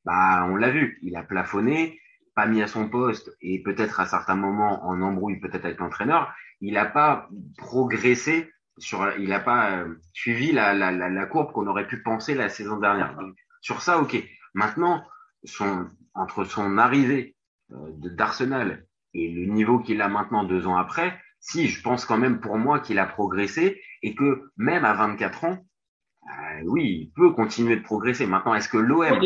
bah, 0.04 0.46
on 0.50 0.56
l'a 0.56 0.70
vu, 0.70 0.98
il 1.02 1.16
a 1.16 1.22
plafonné 1.22 2.00
pas 2.36 2.46
mis 2.46 2.62
à 2.62 2.68
son 2.68 2.88
poste 2.88 3.34
et 3.40 3.62
peut-être 3.62 3.98
à 3.98 4.06
certains 4.06 4.36
moments 4.36 4.86
en 4.86 5.00
embrouille 5.00 5.40
peut-être 5.40 5.64
avec 5.64 5.78
l'entraîneur, 5.78 6.32
il 6.60 6.74
n'a 6.74 6.84
pas 6.84 7.28
progressé 7.56 8.52
sur, 8.78 9.10
il 9.18 9.30
n'a 9.30 9.40
pas 9.40 9.70
euh, 9.70 9.94
suivi 10.12 10.52
la, 10.52 10.74
la, 10.74 10.92
la, 10.92 11.26
courbe 11.26 11.50
qu'on 11.52 11.66
aurait 11.66 11.86
pu 11.86 12.02
penser 12.02 12.34
la 12.34 12.50
saison 12.50 12.76
dernière. 12.76 13.16
Sur 13.62 13.80
ça, 13.80 13.98
ok. 13.98 14.22
Maintenant, 14.52 15.02
son, 15.44 15.88
entre 16.14 16.44
son 16.44 16.76
arrivée 16.76 17.34
euh, 17.72 17.90
d'Arsenal 17.94 18.86
et 19.14 19.30
le 19.32 19.46
niveau 19.46 19.78
qu'il 19.78 20.02
a 20.02 20.08
maintenant 20.08 20.44
deux 20.44 20.66
ans 20.66 20.76
après, 20.76 21.18
si 21.40 21.68
je 21.68 21.82
pense 21.82 22.04
quand 22.04 22.18
même 22.18 22.40
pour 22.40 22.58
moi 22.58 22.80
qu'il 22.80 22.98
a 22.98 23.06
progressé 23.06 23.80
et 24.02 24.14
que 24.14 24.50
même 24.58 24.84
à 24.84 24.92
24 24.92 25.44
ans, 25.44 25.58
euh, 26.28 26.62
oui, 26.66 26.84
il 26.84 27.12
peut 27.12 27.32
continuer 27.32 27.76
de 27.76 27.82
progresser. 27.82 28.26
Maintenant, 28.26 28.54
est-ce 28.54 28.68
que 28.68 28.76
l'OM 28.76 29.20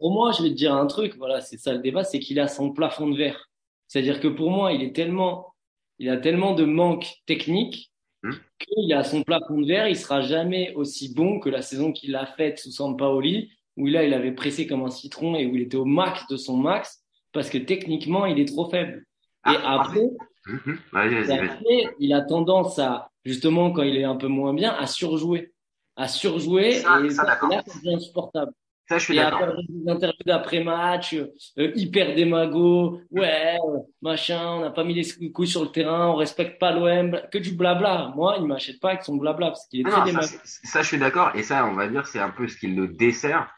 pour 0.00 0.10
moi, 0.12 0.32
je 0.32 0.42
vais 0.42 0.48
te 0.48 0.54
dire 0.54 0.74
un 0.74 0.86
truc, 0.86 1.14
voilà, 1.16 1.40
c'est 1.42 1.58
ça 1.58 1.72
le 1.74 1.78
débat, 1.80 2.02
c'est 2.04 2.18
qu'il 2.18 2.40
a 2.40 2.48
son 2.48 2.72
plafond 2.72 3.06
de 3.08 3.16
verre. 3.16 3.48
C'est-à-dire 3.86 4.18
que 4.18 4.28
pour 4.28 4.50
moi, 4.50 4.72
il 4.72 4.82
est 4.82 4.94
tellement, 4.96 5.54
il 5.98 6.08
a 6.08 6.16
tellement 6.16 6.54
de 6.54 6.64
manque 6.64 7.06
technique 7.26 7.86
Hmm. 8.22 8.32
qu'il 8.58 8.92
a 8.92 9.02
son 9.02 9.22
plafond 9.22 9.58
de 9.62 9.66
verre, 9.66 9.88
il 9.88 9.96
sera 9.96 10.20
jamais 10.20 10.74
aussi 10.74 11.14
bon 11.14 11.40
que 11.40 11.48
la 11.48 11.62
saison 11.62 11.90
qu'il 11.90 12.14
a 12.16 12.26
faite 12.26 12.58
sous 12.58 12.70
Sampaoli, 12.70 13.50
où 13.78 13.86
là, 13.86 14.04
il 14.04 14.12
avait 14.12 14.32
pressé 14.32 14.66
comme 14.66 14.82
un 14.82 14.90
citron 14.90 15.36
et 15.36 15.46
où 15.46 15.56
il 15.56 15.62
était 15.62 15.78
au 15.78 15.86
max 15.86 16.26
de 16.28 16.36
son 16.36 16.56
max, 16.58 17.02
parce 17.32 17.48
que 17.48 17.56
techniquement, 17.56 18.26
il 18.26 18.38
est 18.38 18.44
trop 18.44 18.68
faible. 18.68 19.06
Et 19.46 19.56
Ah, 19.64 19.80
après, 19.80 20.00
Mhm. 20.46 20.60
Et 20.66 20.78
vas-y, 20.92 21.14
vas-y. 21.24 21.38
après, 21.48 21.94
il 21.98 22.12
a 22.12 22.20
tendance 22.22 22.78
à, 22.78 23.10
justement, 23.24 23.70
quand 23.72 23.82
il 23.84 23.96
est 23.96 24.04
un 24.04 24.16
peu 24.16 24.28
moins 24.28 24.52
bien, 24.54 24.72
à 24.74 24.86
surjouer. 24.86 25.52
À 25.96 26.06
surjouer, 26.08 26.72
Ça- 26.74 27.00
et 27.02 27.08
ça, 27.10 27.24
ça, 27.24 27.48
là, 27.48 27.62
insupportable. 27.94 28.52
Ça, 28.90 28.98
je 28.98 29.04
suis 29.04 29.14
d'accord. 29.14 29.54
des 29.68 29.88
interviews 29.88 30.24
d'après-match, 30.26 31.14
euh, 31.14 31.70
hyper 31.76 32.16
démago, 32.16 33.00
ouais, 33.12 33.54
euh, 33.64 33.78
machin, 34.02 34.44
on 34.56 34.60
n'a 34.62 34.70
pas 34.70 34.82
mis 34.82 34.94
les 34.94 35.30
couilles 35.30 35.46
sur 35.46 35.62
le 35.62 35.68
terrain, 35.68 36.08
on 36.08 36.16
respecte 36.16 36.58
pas 36.58 36.72
l'OM, 36.72 37.20
que 37.30 37.38
du 37.38 37.52
blabla. 37.52 38.12
Moi, 38.16 38.34
il 38.40 38.46
m'achète 38.48 38.80
pas 38.80 38.88
avec 38.88 39.04
son 39.04 39.14
blabla, 39.16 39.46
parce 39.50 39.68
qu'il 39.68 39.82
est 39.82 39.84
Ah 39.86 39.90
très 39.90 40.00
non, 40.00 40.06
ça, 40.06 40.10
démago. 40.10 40.26
c'est- 40.42 40.66
ça, 40.66 40.82
je 40.82 40.88
suis 40.88 40.98
d'accord. 40.98 41.30
Et 41.36 41.44
ça, 41.44 41.66
on 41.66 41.74
va 41.74 41.86
dire, 41.86 42.08
c'est 42.08 42.18
un 42.18 42.30
peu 42.30 42.48
ce 42.48 42.56
qui 42.56 42.66
le 42.66 42.88
dessert, 42.88 43.48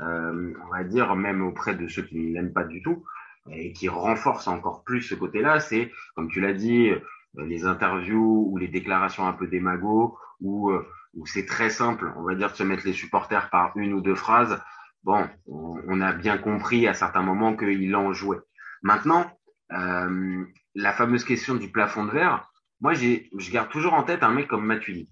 euh, 0.00 0.52
on 0.66 0.76
va 0.76 0.82
dire, 0.82 1.14
même 1.14 1.40
auprès 1.46 1.76
de 1.76 1.86
ceux 1.86 2.02
qui 2.02 2.18
ne 2.18 2.34
l'aiment 2.34 2.52
pas 2.52 2.64
du 2.64 2.82
tout, 2.82 3.04
et 3.48 3.72
qui 3.72 3.88
renforce 3.88 4.48
encore 4.48 4.82
plus 4.82 5.02
ce 5.02 5.14
côté-là. 5.14 5.60
C'est, 5.60 5.92
comme 6.16 6.28
tu 6.28 6.40
l'as 6.40 6.52
dit, 6.52 6.88
euh, 6.88 6.98
les 7.46 7.64
interviews 7.64 8.48
ou 8.50 8.58
les 8.58 8.66
déclarations 8.66 9.24
un 9.24 9.34
peu 9.34 9.46
démago, 9.46 10.18
où, 10.40 10.72
euh, 10.72 10.84
où 11.14 11.26
c'est 11.26 11.46
très 11.46 11.70
simple, 11.70 12.12
on 12.16 12.22
va 12.24 12.34
dire, 12.34 12.50
de 12.50 12.56
se 12.56 12.64
mettre 12.64 12.84
les 12.84 12.92
supporters 12.92 13.50
par 13.50 13.70
une 13.76 13.92
ou 13.92 14.00
deux 14.00 14.16
phrases. 14.16 14.60
Bon, 15.02 15.26
on, 15.46 16.00
a 16.00 16.12
bien 16.12 16.36
compris 16.36 16.86
à 16.86 16.94
certains 16.94 17.22
moments 17.22 17.56
qu'il 17.56 17.94
en 17.96 18.12
jouait. 18.12 18.40
Maintenant, 18.82 19.30
euh, 19.72 20.44
la 20.74 20.92
fameuse 20.92 21.24
question 21.24 21.54
du 21.54 21.70
plafond 21.70 22.04
de 22.04 22.10
verre, 22.10 22.50
moi, 22.80 22.94
je 22.94 23.50
garde 23.50 23.70
toujours 23.70 23.94
en 23.94 24.02
tête 24.02 24.22
un 24.22 24.30
mec 24.30 24.48
comme 24.48 24.64
Matuidi. 24.64 25.08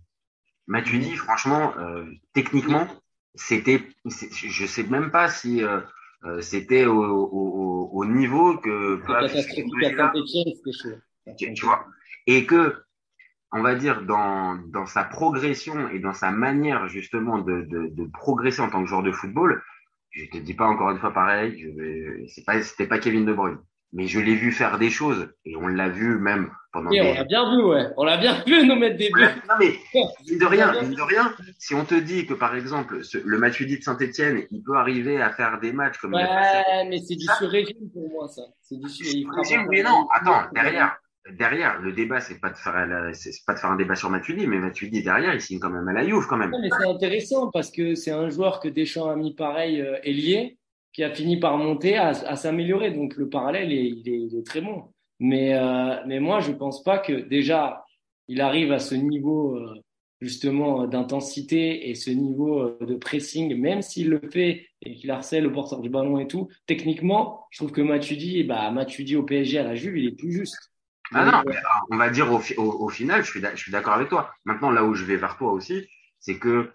Matuidi, 0.67 1.17
franchement, 1.17 1.75
euh, 1.79 2.05
techniquement, 2.35 2.87
c'était, 3.35 3.83
je 4.05 4.67
sais 4.67 4.83
même 4.85 5.11
pas 5.11 5.29
si 5.29 5.63
euh, 5.63 5.81
euh, 6.25 6.41
c'était 6.41 6.85
au, 6.85 7.03
au, 7.03 7.91
au 7.93 8.05
niveau 8.05 8.59
que 8.59 9.01
tu 11.55 11.65
vois, 11.65 11.87
et 12.27 12.45
que 12.47 12.75
on 13.51 13.63
va 13.63 13.75
dire, 13.75 14.03
dans, 14.03 14.57
dans 14.57 14.87
sa 14.87 15.05
progression 15.05 15.89
et 15.89 16.01
dans 16.01 16.13
sa 16.13 16.31
manière 16.31 16.89
justement 16.89 17.39
de, 17.39 17.63
de, 17.63 17.87
de 17.87 18.05
progresser 18.05 18.61
en 18.61 18.69
tant 18.69 18.83
que 18.83 18.89
joueur 18.89 19.03
de 19.03 19.13
football, 19.13 19.63
je 20.11 20.25
te 20.27 20.39
dis 20.39 20.55
pas 20.55 20.67
encore 20.67 20.91
une 20.91 20.99
fois 20.99 21.13
pareil, 21.13 21.59
je 21.59 22.27
c'est 22.29 22.45
pas, 22.45 22.61
c'était 22.63 22.87
pas 22.87 22.99
Kevin 22.99 23.25
De 23.25 23.33
Bruyne, 23.33 23.59
mais 23.93 24.07
je 24.07 24.21
l'ai 24.21 24.35
vu 24.35 24.53
faire 24.53 24.79
des 24.79 24.91
choses 24.91 25.33
et 25.45 25.57
on 25.57 25.67
l'a 25.67 25.89
vu 25.89 26.19
même 26.19 26.51
pendant. 26.73 26.91
Et 26.91 27.01
on 27.01 27.15
l'a 27.15 27.25
bien 27.25 27.51
vu, 27.57 27.63
ouais. 27.63 27.87
On 27.97 28.05
l'a 28.05 28.17
bien 28.19 28.43
vu 28.47 28.67
nous 28.67 28.77
mettre 28.77 28.97
des 28.97 29.11
buts. 29.11 29.23
Non 29.49 29.55
mais 29.59 29.75
mine 30.29 30.39
de 30.39 30.45
rien, 30.47 30.83
mine 30.83 30.95
de 30.95 31.03
rien, 31.03 31.35
si 31.59 31.75
on 31.75 31.85
te 31.85 31.95
dit 31.95 32.27
que 32.27 32.35
par 32.35 32.55
exemple 32.57 33.03
ce, 33.05 33.19
le 33.25 33.39
Matuidi 33.39 33.79
de 33.79 33.83
Saint-Etienne, 33.83 34.45
il 34.51 34.63
peut 34.63 34.77
arriver 34.77 35.21
à 35.21 35.31
faire 35.31 35.59
des 35.61 35.73
matchs 35.73 35.99
comme. 35.99 36.15
Ouais, 36.15 36.23
il 36.23 36.27
a 36.27 36.43
fait- 36.65 36.89
mais 36.89 36.99
c'est 36.99 37.17
du 37.17 37.27
sur-régime 37.39 37.91
pour 37.93 38.09
moi 38.11 38.29
ça. 38.29 38.43
C'est 38.63 38.79
du 38.79 38.89
sur. 38.89 39.07
il 39.07 39.25
fera 39.27 39.41
Régime, 39.43 39.63
pas- 39.65 39.71
mais 39.71 39.83
non, 39.83 40.07
attends, 40.13 40.49
derrière, 40.55 40.97
derrière, 41.37 41.81
le 41.81 41.93
débat, 41.93 42.21
c'est 42.21 42.41
pas 42.41 42.51
de 42.51 42.57
faire, 42.57 42.75
pas 43.47 43.55
de 43.55 43.59
faire 43.59 43.71
un 43.71 43.77
débat 43.77 43.95
sur 43.95 44.11
Matuidi, 44.11 44.47
mais 44.47 44.59
Matuidi 44.59 45.03
derrière, 45.03 45.35
il 45.35 45.41
signe 45.41 45.59
quand 45.59 45.71
même 45.71 45.87
à 45.89 45.93
la 45.93 46.05
Juve 46.05 46.27
quand 46.29 46.37
même. 46.37 46.51
Non, 46.51 46.61
mais 46.61 46.71
c'est 46.71 46.89
intéressant 46.89 47.51
parce 47.51 47.71
que 47.71 47.95
c'est 47.95 48.11
un 48.11 48.29
joueur 48.29 48.61
que 48.61 48.69
Deschamps 48.69 49.09
a 49.09 49.17
mis 49.17 49.35
pareil 49.35 49.81
euh, 49.81 49.97
qui 50.93 51.05
a 51.05 51.15
fini 51.15 51.39
par 51.39 51.59
monter, 51.59 51.97
à, 51.97 52.37
s'améliorer. 52.37 52.91
Donc 52.91 53.17
le 53.17 53.29
parallèle, 53.29 53.73
est, 53.73 53.89
il 53.89 54.37
est 54.37 54.47
très 54.47 54.61
bon. 54.61 54.85
Mais, 55.21 55.55
euh, 55.55 55.97
mais 56.07 56.21
moi, 56.21 56.41
je 56.41 56.53
pense 56.53 56.83
pas 56.83 56.99
que 56.99 57.13
déjà, 57.13 57.85
il 58.29 58.41
arrive 58.41 58.73
à 58.73 58.79
ce 58.79 58.95
niveau 58.95 59.57
euh, 59.57 59.75
justement 60.21 60.87
d'intensité 60.87 61.91
et 61.91 61.95
ce 61.95 62.11
niveau 62.11 62.61
euh, 62.61 62.79
de 62.81 62.95
pressing, 62.95 63.57
même 63.57 63.83
s'il 63.83 64.11
le 64.11 64.21
fait 64.31 64.67
et 64.83 64.95
qu'il 64.95 65.11
harcèle 65.11 65.45
le 65.45 65.53
porteur 65.53 65.81
du 65.81 65.89
ballon 65.89 66.19
et 66.19 66.27
tout. 66.27 66.49
Techniquement, 66.67 67.47
je 67.51 67.59
trouve 67.59 67.73
que 67.73 67.81
Matuidi, 67.81 68.45
bah, 68.45 68.71
Matuidi 68.71 69.17
au 69.17 69.25
PSG 69.25 69.59
à 69.59 69.65
la 69.65 69.75
Juve, 69.75 69.97
il 69.99 70.07
est 70.07 70.17
plus 70.17 70.33
juste. 70.33 70.73
Ah 71.15 71.25
non, 71.25 71.43
mais, 71.47 71.57
on 71.91 71.97
va 71.97 72.11
dire 72.11 72.33
au, 72.33 72.39
fi- 72.39 72.55
au, 72.57 72.71
au 72.85 72.89
final, 72.89 73.25
je 73.25 73.31
suis, 73.31 73.41
d'ac- 73.41 73.57
je 73.57 73.63
suis 73.63 73.73
d'accord 73.73 73.95
avec 73.95 74.09
toi. 74.09 74.33
Maintenant, 74.45 74.71
là 74.71 74.85
où 74.85 74.95
je 74.95 75.05
vais 75.05 75.17
vers 75.17 75.37
toi 75.37 75.53
aussi, 75.53 75.87
c'est 76.21 76.39
que, 76.39 76.71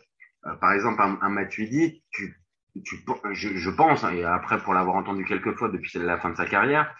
euh, 0.46 0.56
par 0.60 0.74
exemple, 0.74 1.02
un, 1.02 1.18
un 1.22 1.30
Matuidi, 1.30 2.04
tu, 2.12 2.36
tu, 2.84 2.98
je, 3.32 3.50
je 3.56 3.70
pense, 3.70 4.04
et 4.06 4.24
après 4.24 4.58
pour 4.60 4.74
l'avoir 4.74 4.96
entendu 4.96 5.25
quelques 5.25 5.56
fois 5.58 5.70
depuis 5.70 5.92
la 6.00 6.18
fin 6.20 6.32
de 6.32 6.36
sa 6.38 6.46
carrière, 6.46 6.94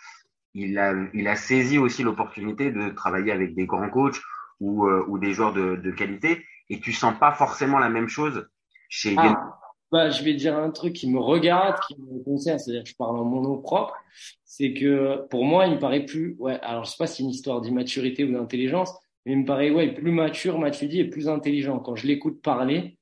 il 0.54 0.78
a, 0.78 0.94
il 1.14 1.28
a 1.28 1.36
saisi 1.36 1.78
aussi 1.78 2.04
l'opportunité 2.04 2.72
de 2.72 2.90
travailler 2.90 3.32
avec 3.32 3.56
des 3.56 3.66
grands 3.66 3.90
coachs 3.90 4.22
ou, 4.60 4.88
euh, 4.88 5.04
ou 5.08 5.18
des 5.20 5.34
joueurs 5.34 5.54
de, 5.54 5.76
de 5.76 5.92
qualité, 5.92 6.46
et 6.70 6.80
tu 6.80 6.94
sens 6.94 7.18
pas 7.18 7.34
forcément 7.34 7.80
la 7.80 7.90
même 7.90 8.10
chose 8.10 8.50
chez 8.90 9.16
Ah. 9.18 9.60
Bah, 9.94 10.10
je 10.10 10.24
vais 10.24 10.34
dire 10.34 10.58
un 10.58 10.72
truc 10.72 10.94
qui 10.94 11.08
me 11.08 11.20
regarde, 11.20 11.78
qui 11.88 11.96
me 12.00 12.24
concerne, 12.24 12.58
c'est-à-dire 12.58 12.84
que 12.84 12.90
je 12.90 12.96
parle 12.96 13.16
en 13.16 13.24
mon 13.24 13.42
nom 13.42 13.60
propre, 13.60 13.94
c'est 14.44 14.74
que 14.74 15.28
pour 15.30 15.46
moi, 15.46 15.68
il 15.68 15.74
me 15.74 15.80
paraît 15.80 16.04
plus, 16.04 16.36
ouais, 16.40 16.60
alors 16.62 16.84
je 16.84 16.90
sais 16.90 16.98
pas 16.98 17.06
si 17.06 17.18
c'est 17.18 17.24
une 17.24 17.30
histoire 17.30 17.62
d'immaturité 17.62 18.24
ou 18.24 18.34
d'intelligence, 18.34 18.92
mais 19.24 19.34
il 19.34 19.38
me 19.42 19.46
paraît, 19.46 19.70
ouais, 19.70 19.94
plus 19.94 20.12
mature, 20.12 20.58
Matuidi 20.58 21.00
est 21.00 21.10
plus 21.10 21.30
intelligent. 21.30 21.78
Quand 21.78 21.96
je 21.96 22.08
l'écoute 22.08 22.42
parler, 22.42 22.98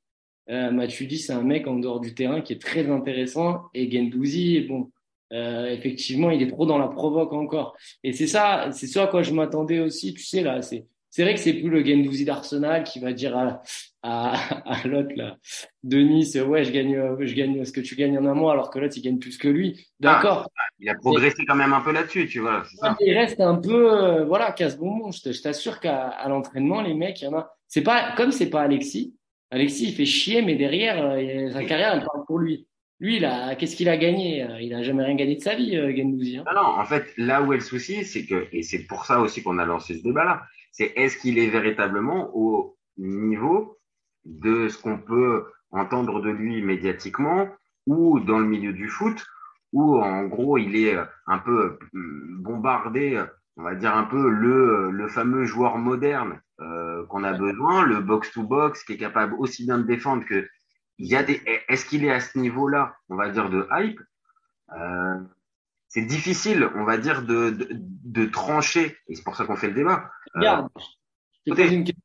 euh, 0.49 0.69
Matuidi, 0.71 1.17
c'est 1.17 1.31
un 1.31 1.43
mec 1.43 1.65
en 1.65 1.77
dehors 1.77 2.01
du 2.01 2.13
terrain 2.13 2.41
qui 2.41 2.51
est 2.51 2.61
très 2.61 2.89
intéressant, 2.89 3.69
et 3.73 3.89
Gendouzi, 3.89 4.59
bon, 4.67 4.91
euh, 5.31 5.67
effectivement, 5.71 6.29
il 6.29 6.41
est 6.41 6.49
trop 6.49 6.65
dans 6.65 6.77
la 6.77 6.89
provoque 6.89 7.31
encore. 7.31 7.77
Et 8.03 8.11
c'est 8.11 8.27
ça, 8.27 8.67
c'est 8.73 8.87
ça 8.87 9.03
à 9.03 9.07
quoi 9.07 9.23
je 9.23 9.33
m'attendais 9.33 9.79
aussi, 9.79 10.13
tu 10.13 10.23
sais, 10.23 10.41
là, 10.41 10.61
c'est, 10.61 10.85
c'est 11.11 11.21
vrai 11.23 11.35
que 11.35 11.39
c'est 11.39 11.53
plus 11.53 11.69
le 11.69 11.85
Gendouzi 11.85 12.25
d'Arsenal 12.25 12.83
qui 12.83 12.99
va 12.99 13.13
dire 13.13 13.37
à, 13.37 13.61
à, 14.01 14.33
à 14.65 14.87
l'autre, 14.87 15.11
là, 15.15 15.37
de 15.83 15.99
Nice, 15.99 16.35
ouais, 16.35 16.63
je 16.63 16.71
gagne, 16.71 16.95
euh, 16.95 17.15
je 17.19 17.35
gagne 17.35 17.63
ce 17.63 17.71
que 17.71 17.81
tu 17.81 17.95
gagnes 17.95 18.17
en 18.17 18.25
un 18.25 18.33
mois, 18.33 18.53
alors 18.53 18.71
que 18.71 18.79
l'autre, 18.79 18.95
il 18.97 19.01
gagne 19.03 19.19
plus 19.19 19.37
que 19.37 19.47
lui. 19.47 19.85
D'accord. 19.99 20.49
Il 20.79 20.89
a 20.89 20.95
progressé 20.95 21.45
quand 21.45 21.55
même 21.55 21.73
un 21.73 21.81
peu 21.81 21.91
là-dessus, 21.91 22.27
tu 22.27 22.39
vois. 22.39 22.63
ça. 22.77 22.97
Il 22.99 23.13
reste 23.15 23.39
un 23.39 23.55
peu, 23.55 23.91
euh, 23.93 24.25
voilà, 24.25 24.51
casse-bonbon. 24.51 25.11
Je 25.11 25.21
te- 25.21 25.31
je 25.31 25.41
t'assure 25.43 25.79
qu'à 25.79 26.07
à 26.07 26.27
l'entraînement, 26.29 26.81
les 26.81 26.95
mecs, 26.95 27.21
il 27.21 27.25
y 27.25 27.27
en 27.27 27.37
a. 27.37 27.53
C'est 27.67 27.83
pas, 27.83 28.13
comme 28.17 28.31
c'est 28.31 28.49
pas 28.49 28.61
Alexis. 28.61 29.13
Alexis, 29.51 29.89
il 29.89 29.93
fait 29.93 30.05
chier, 30.05 30.41
mais 30.41 30.55
derrière, 30.55 31.03
euh, 31.05 31.51
sa 31.51 31.63
carrière, 31.65 31.93
elle 31.93 32.05
parle 32.05 32.25
pour 32.25 32.39
lui. 32.39 32.65
Lui, 33.01 33.19
là, 33.19 33.55
qu'est-ce 33.55 33.75
qu'il 33.75 33.89
a 33.89 33.97
gagné? 33.97 34.43
Euh, 34.43 34.61
Il 34.61 34.75
a 34.75 34.83
jamais 34.83 35.03
rien 35.03 35.15
gagné 35.15 35.35
de 35.35 35.41
sa 35.41 35.55
vie, 35.55 35.75
euh, 35.75 35.91
Gendouzi, 35.95 36.37
hein. 36.37 36.43
Non, 36.45 36.61
non, 36.61 36.67
en 36.79 36.85
fait, 36.85 37.11
là 37.17 37.41
où 37.41 37.51
est 37.51 37.57
le 37.57 37.63
souci, 37.63 38.05
c'est 38.05 38.27
que, 38.27 38.47
et 38.51 38.61
c'est 38.61 38.85
pour 38.85 39.05
ça 39.05 39.19
aussi 39.19 39.41
qu'on 39.41 39.57
a 39.57 39.65
lancé 39.65 39.97
ce 39.97 40.03
débat-là, 40.03 40.43
c'est 40.71 40.93
est-ce 40.95 41.17
qu'il 41.17 41.39
est 41.39 41.49
véritablement 41.49 42.29
au 42.35 42.77
niveau 42.97 43.79
de 44.23 44.67
ce 44.69 44.77
qu'on 44.79 44.99
peut 44.99 45.45
entendre 45.71 46.21
de 46.21 46.29
lui 46.29 46.61
médiatiquement 46.61 47.49
ou 47.87 48.19
dans 48.19 48.37
le 48.37 48.45
milieu 48.45 48.71
du 48.71 48.87
foot, 48.87 49.25
où 49.73 49.97
en 49.97 50.25
gros 50.25 50.59
il 50.59 50.75
est 50.75 50.95
euh, 50.95 51.05
un 51.25 51.39
peu 51.39 51.79
euh, 51.95 52.25
bombardé, 52.37 53.19
on 53.57 53.63
va 53.63 53.73
dire 53.73 53.95
un 53.95 54.03
peu 54.03 54.29
le, 54.29 54.91
le 54.91 55.07
fameux 55.07 55.45
joueur 55.45 55.79
moderne 55.79 56.39
euh, 56.59 57.03
qu'on 57.07 57.23
a 57.23 57.33
besoin, 57.33 57.83
le 57.83 57.99
box-to-box 57.99 58.83
qui 58.83 58.93
est 58.93 58.97
capable 58.97 59.33
aussi 59.39 59.65
bien 59.65 59.79
de 59.79 59.87
défendre 59.87 60.23
que 60.23 60.47
il 61.01 61.07
y 61.07 61.15
a 61.15 61.23
des. 61.23 61.41
Est-ce 61.67 61.85
qu'il 61.85 62.05
est 62.05 62.11
à 62.11 62.19
ce 62.19 62.37
niveau-là, 62.37 62.95
on 63.09 63.15
va 63.15 63.29
dire 63.29 63.49
de 63.49 63.67
hype? 63.71 63.99
Euh, 64.77 65.17
c'est 65.87 66.05
difficile, 66.05 66.69
on 66.75 66.83
va 66.85 66.97
dire, 66.97 67.23
de, 67.23 67.49
de, 67.49 67.67
de 67.71 68.25
trancher, 68.25 68.95
et 69.07 69.15
c'est 69.15 69.23
pour 69.23 69.35
ça 69.35 69.45
qu'on 69.45 69.55
fait 69.55 69.67
le 69.67 69.73
débat. 69.73 70.09
Euh, 70.35 70.39
Regarde, 70.39 70.69
je 71.45 71.51
te 71.51 71.57
pose 71.57 71.71
une 71.73 71.83
question. 71.83 72.03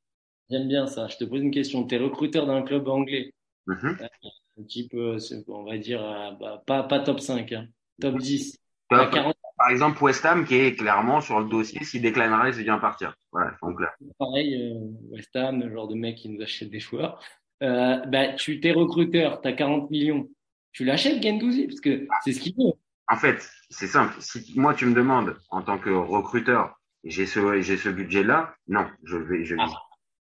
J'aime 0.51 0.69
bien 0.69 0.87
ça. 0.87 1.09
Je 1.09 1.17
te 1.17 1.25
pose 1.25 1.43
une 1.43 1.51
question. 1.51 1.85
T'es 1.87 1.99
recruteur 1.99 2.47
d'un 2.47 2.63
club 2.63 2.89
anglais, 2.89 3.33
mhm. 3.67 3.99
un 4.01 4.63
petit 4.63 4.89
peu, 4.89 5.19
c'est- 5.19 5.45
on 5.49 5.65
va 5.65 5.77
dire, 5.79 6.03
euh, 6.03 6.31
bah, 6.41 6.63
pas, 6.67 6.83
pas 6.85 7.01
top 7.01 7.21
5, 7.21 7.53
hein, 7.53 7.67
top 8.01 8.17
10. 8.19 8.59
Top. 8.89 9.01
À 9.01 9.07
40, 9.07 9.35
Par 9.59 9.71
exemple, 9.71 10.03
West 10.03 10.25
Ham 10.25 10.45
qui 10.45 10.55
est 10.55 10.75
clairement 10.77 11.21
sur 11.21 11.41
le 11.41 11.49
dossier 11.49 11.83
si 11.85 12.01
Declan 12.01 12.41
Rice 12.41 12.57
vient 12.57 12.79
partir. 12.79 13.15
Voilà, 13.33 13.57
donc 13.63 13.81
là. 13.81 13.93
pareil, 14.19 14.55
euh, 14.55 14.79
West 15.11 15.35
Ham, 15.37 15.61
le 15.61 15.73
genre 15.73 15.89
de 15.89 15.95
mec 15.95 16.17
qui 16.17 16.29
nous 16.29 16.41
achète 16.43 16.71
des 16.71 16.81
joueurs. 16.81 17.21
Euh, 17.63 17.97
bah, 18.07 18.33
tu 18.35 18.61
t'es 18.61 18.73
recruteur, 18.73 19.41
t'as 19.41 19.53
40 19.53 19.91
millions. 19.91 20.29
Tu 20.73 20.85
l'achètes, 20.85 21.23
Gendouzi, 21.23 21.67
parce 21.67 21.81
que 21.81 22.07
c'est 22.25 22.33
ce 22.33 22.41
qu'il 22.41 22.55
veut. 22.57 22.73
En 23.09 23.17
fait, 23.17 23.49
c'est 23.71 23.87
simple. 23.87 24.15
Si 24.21 24.53
moi 24.57 24.75
tu 24.75 24.85
me 24.87 24.95
demandes 24.95 25.37
en 25.51 25.63
tant 25.63 25.79
que 25.79 25.91
recruteur, 25.91 26.79
j'ai 27.05 27.27
ce 27.27 27.61
j'ai 27.63 27.77
ce 27.77 27.89
budget-là, 27.89 28.55
non, 28.69 28.87
je 29.05 29.17
vais 29.17 29.45
je 29.45 29.55
Ah. 29.59 29.69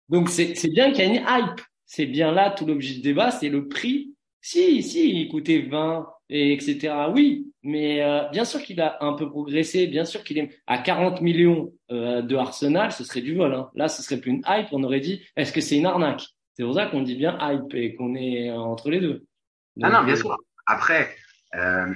Donc 0.09 0.29
c'est 0.29 0.55
c'est 0.55 0.69
bien 0.69 0.91
qu'il 0.91 1.03
y 1.03 1.07
a 1.07 1.09
une 1.09 1.25
hype. 1.27 1.61
C'est 1.85 2.05
bien 2.05 2.31
là 2.31 2.49
tout 2.49 2.65
l'objet 2.65 2.95
du 2.95 3.01
débat, 3.01 3.31
c'est 3.31 3.49
le 3.49 3.67
prix. 3.67 4.15
Si, 4.39 4.81
si, 4.81 5.21
il 5.21 5.29
coûtait 5.29 5.59
20 5.59 6.07
et 6.29 6.53
etc. 6.53 6.95
Oui, 7.13 7.51
mais 7.61 8.01
euh, 8.01 8.27
bien 8.29 8.45
sûr 8.45 8.61
qu'il 8.63 8.81
a 8.81 8.97
un 9.01 9.13
peu 9.13 9.29
progressé, 9.29 9.85
bien 9.87 10.05
sûr 10.05 10.23
qu'il 10.23 10.39
est 10.39 10.49
à 10.65 10.79
40 10.79 11.21
millions 11.21 11.73
euh, 11.91 12.21
de 12.21 12.35
Arsenal, 12.35 12.91
ce 12.91 13.03
serait 13.03 13.21
du 13.21 13.35
vol. 13.35 13.53
Hein. 13.53 13.69
Là, 13.75 13.87
ce 13.87 14.01
serait 14.01 14.19
plus 14.19 14.31
une 14.31 14.43
hype. 14.47 14.67
On 14.71 14.83
aurait 14.83 15.01
dit, 15.01 15.21
est-ce 15.35 15.51
que 15.51 15.61
c'est 15.61 15.77
une 15.77 15.85
arnaque? 15.85 16.23
C'est 16.53 16.63
pour 16.63 16.75
ça 16.75 16.87
qu'on 16.87 17.01
dit 17.01 17.15
bien 17.15 17.37
hype 17.41 17.73
et 17.73 17.95
qu'on 17.95 18.15
est 18.15 18.51
entre 18.51 18.89
les 18.89 18.99
deux. 18.99 19.25
Ah 19.81 19.89
non, 19.89 19.97
Donc, 19.99 20.05
bien 20.05 20.15
euh, 20.15 20.17
sûr. 20.17 20.37
Après, 20.65 21.15
euh, 21.55 21.93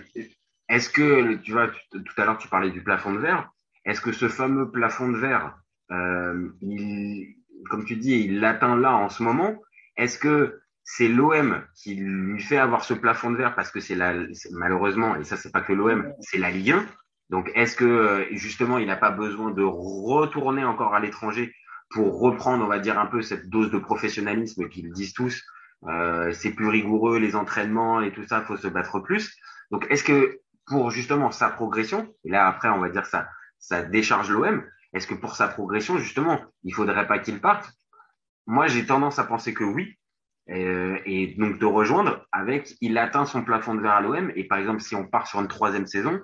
est-ce 0.70 0.90
que 0.90 1.36
tu 1.36 1.52
vois 1.52 1.70
tu- 1.70 2.04
tout 2.04 2.22
à 2.22 2.26
l'heure 2.26 2.38
tu 2.38 2.48
parlais 2.48 2.72
du 2.72 2.82
plafond 2.84 3.14
de 3.14 3.20
verre 3.20 3.50
Est-ce 3.86 4.02
que 4.02 4.12
ce 4.12 4.28
fameux 4.30 4.72
plafond 4.72 5.10
de 5.12 5.18
verre, 5.18 5.58
euh, 5.92 6.50
il, 6.62 7.36
comme 7.70 7.86
tu 7.86 7.96
dis, 7.96 8.22
il 8.26 8.40
l'atteint 8.40 8.76
là 8.78 8.96
en 8.96 9.10
ce 9.10 9.24
moment? 9.24 9.62
Est-ce 9.98 10.18
que 10.18 10.60
c'est 10.84 11.08
l'OM 11.08 11.64
qui 11.76 11.96
lui 11.96 12.42
fait 12.42 12.58
avoir 12.58 12.84
ce 12.84 12.94
plafond 12.94 13.32
de 13.32 13.38
verre 13.38 13.56
parce 13.56 13.72
que 13.72 13.80
c'est 13.80 13.96
la 13.96 14.14
malheureusement 14.52 15.16
et 15.16 15.24
ça 15.24 15.36
c'est 15.38 15.52
pas 15.52 15.62
que 15.62 15.74
l'OM, 15.74 16.12
c'est 16.22 16.38
la 16.38 16.52
Ligue 16.52 16.72
1. 16.72 16.86
Donc 17.32 17.52
est-ce 17.56 17.76
que 17.76 18.28
justement 18.32 18.78
il 18.78 18.88
n'a 18.88 18.96
pas 18.96 19.10
besoin 19.12 19.52
de 19.52 19.64
retourner 19.64 20.64
encore 20.64 20.94
à 20.94 21.00
l'étranger 21.00 21.54
pour 21.90 22.20
reprendre, 22.20 22.64
on 22.64 22.68
va 22.68 22.80
dire 22.80 23.00
un 23.00 23.06
peu 23.06 23.22
cette 23.22 23.50
dose 23.50 23.72
de 23.72 23.78
professionnalisme 23.78 24.68
qu'ils 24.70 24.92
disent 24.92 25.14
tous 25.14 25.42
euh, 25.88 26.32
c'est 26.34 26.52
plus 26.52 26.68
rigoureux 26.68 27.20
les 27.20 27.36
entraînements 27.36 28.02
et 28.02 28.12
tout 28.12 28.26
ça, 28.26 28.42
faut 28.42 28.58
se 28.58 28.68
battre 28.68 29.00
plus. 29.00 29.36
Donc 29.72 29.86
est-ce 29.90 30.04
que 30.04 30.40
pour 30.66 30.90
justement 30.90 31.32
sa 31.32 31.50
progression, 31.50 32.12
et 32.24 32.30
là 32.30 32.48
après 32.48 32.70
on 32.70 32.80
va 32.80 32.90
dire 32.90 33.06
ça, 33.06 33.28
ça 33.60 33.84
décharge 33.84 34.32
l'OM, 34.32 34.64
est-ce 34.94 35.08
que 35.08 35.14
pour 35.14 35.36
sa 35.36 35.48
progression 35.48 35.98
justement, 35.98 36.42
il 36.64 36.74
faudrait 36.74 37.08
pas 37.08 37.20
qu'il 37.20 37.40
parte? 37.40 37.72
Moi 38.48 38.68
j'ai 38.68 38.86
tendance 38.86 39.20
à 39.20 39.26
penser 39.26 39.54
que 39.54 39.64
oui, 39.64 39.98
euh, 40.50 40.98
et 41.06 41.36
donc 41.38 41.60
de 41.60 41.66
rejoindre 41.66 42.26
avec 42.32 42.76
il 42.82 42.98
atteint 42.98 43.26
son 43.26 43.44
plafond 43.44 43.76
de 43.76 43.82
verre 43.82 43.94
à 43.94 44.02
l'OM 44.02 44.32
et 44.36 44.46
par 44.46 44.58
exemple 44.58 44.82
si 44.82 44.96
on 44.96 45.06
part 45.06 45.28
sur 45.28 45.40
une 45.40 45.48
troisième 45.48 45.88
saison, 45.88 46.20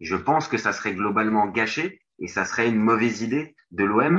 je 0.00 0.16
pense 0.16 0.48
que 0.48 0.58
ça 0.58 0.72
serait 0.72 0.94
globalement 0.94 1.46
gâché 1.46 2.00
et 2.18 2.28
ça 2.28 2.44
serait 2.44 2.68
une 2.68 2.76
mauvaise 2.76 3.22
idée 3.22 3.54
de 3.70 3.84
l'OM. 3.84 4.18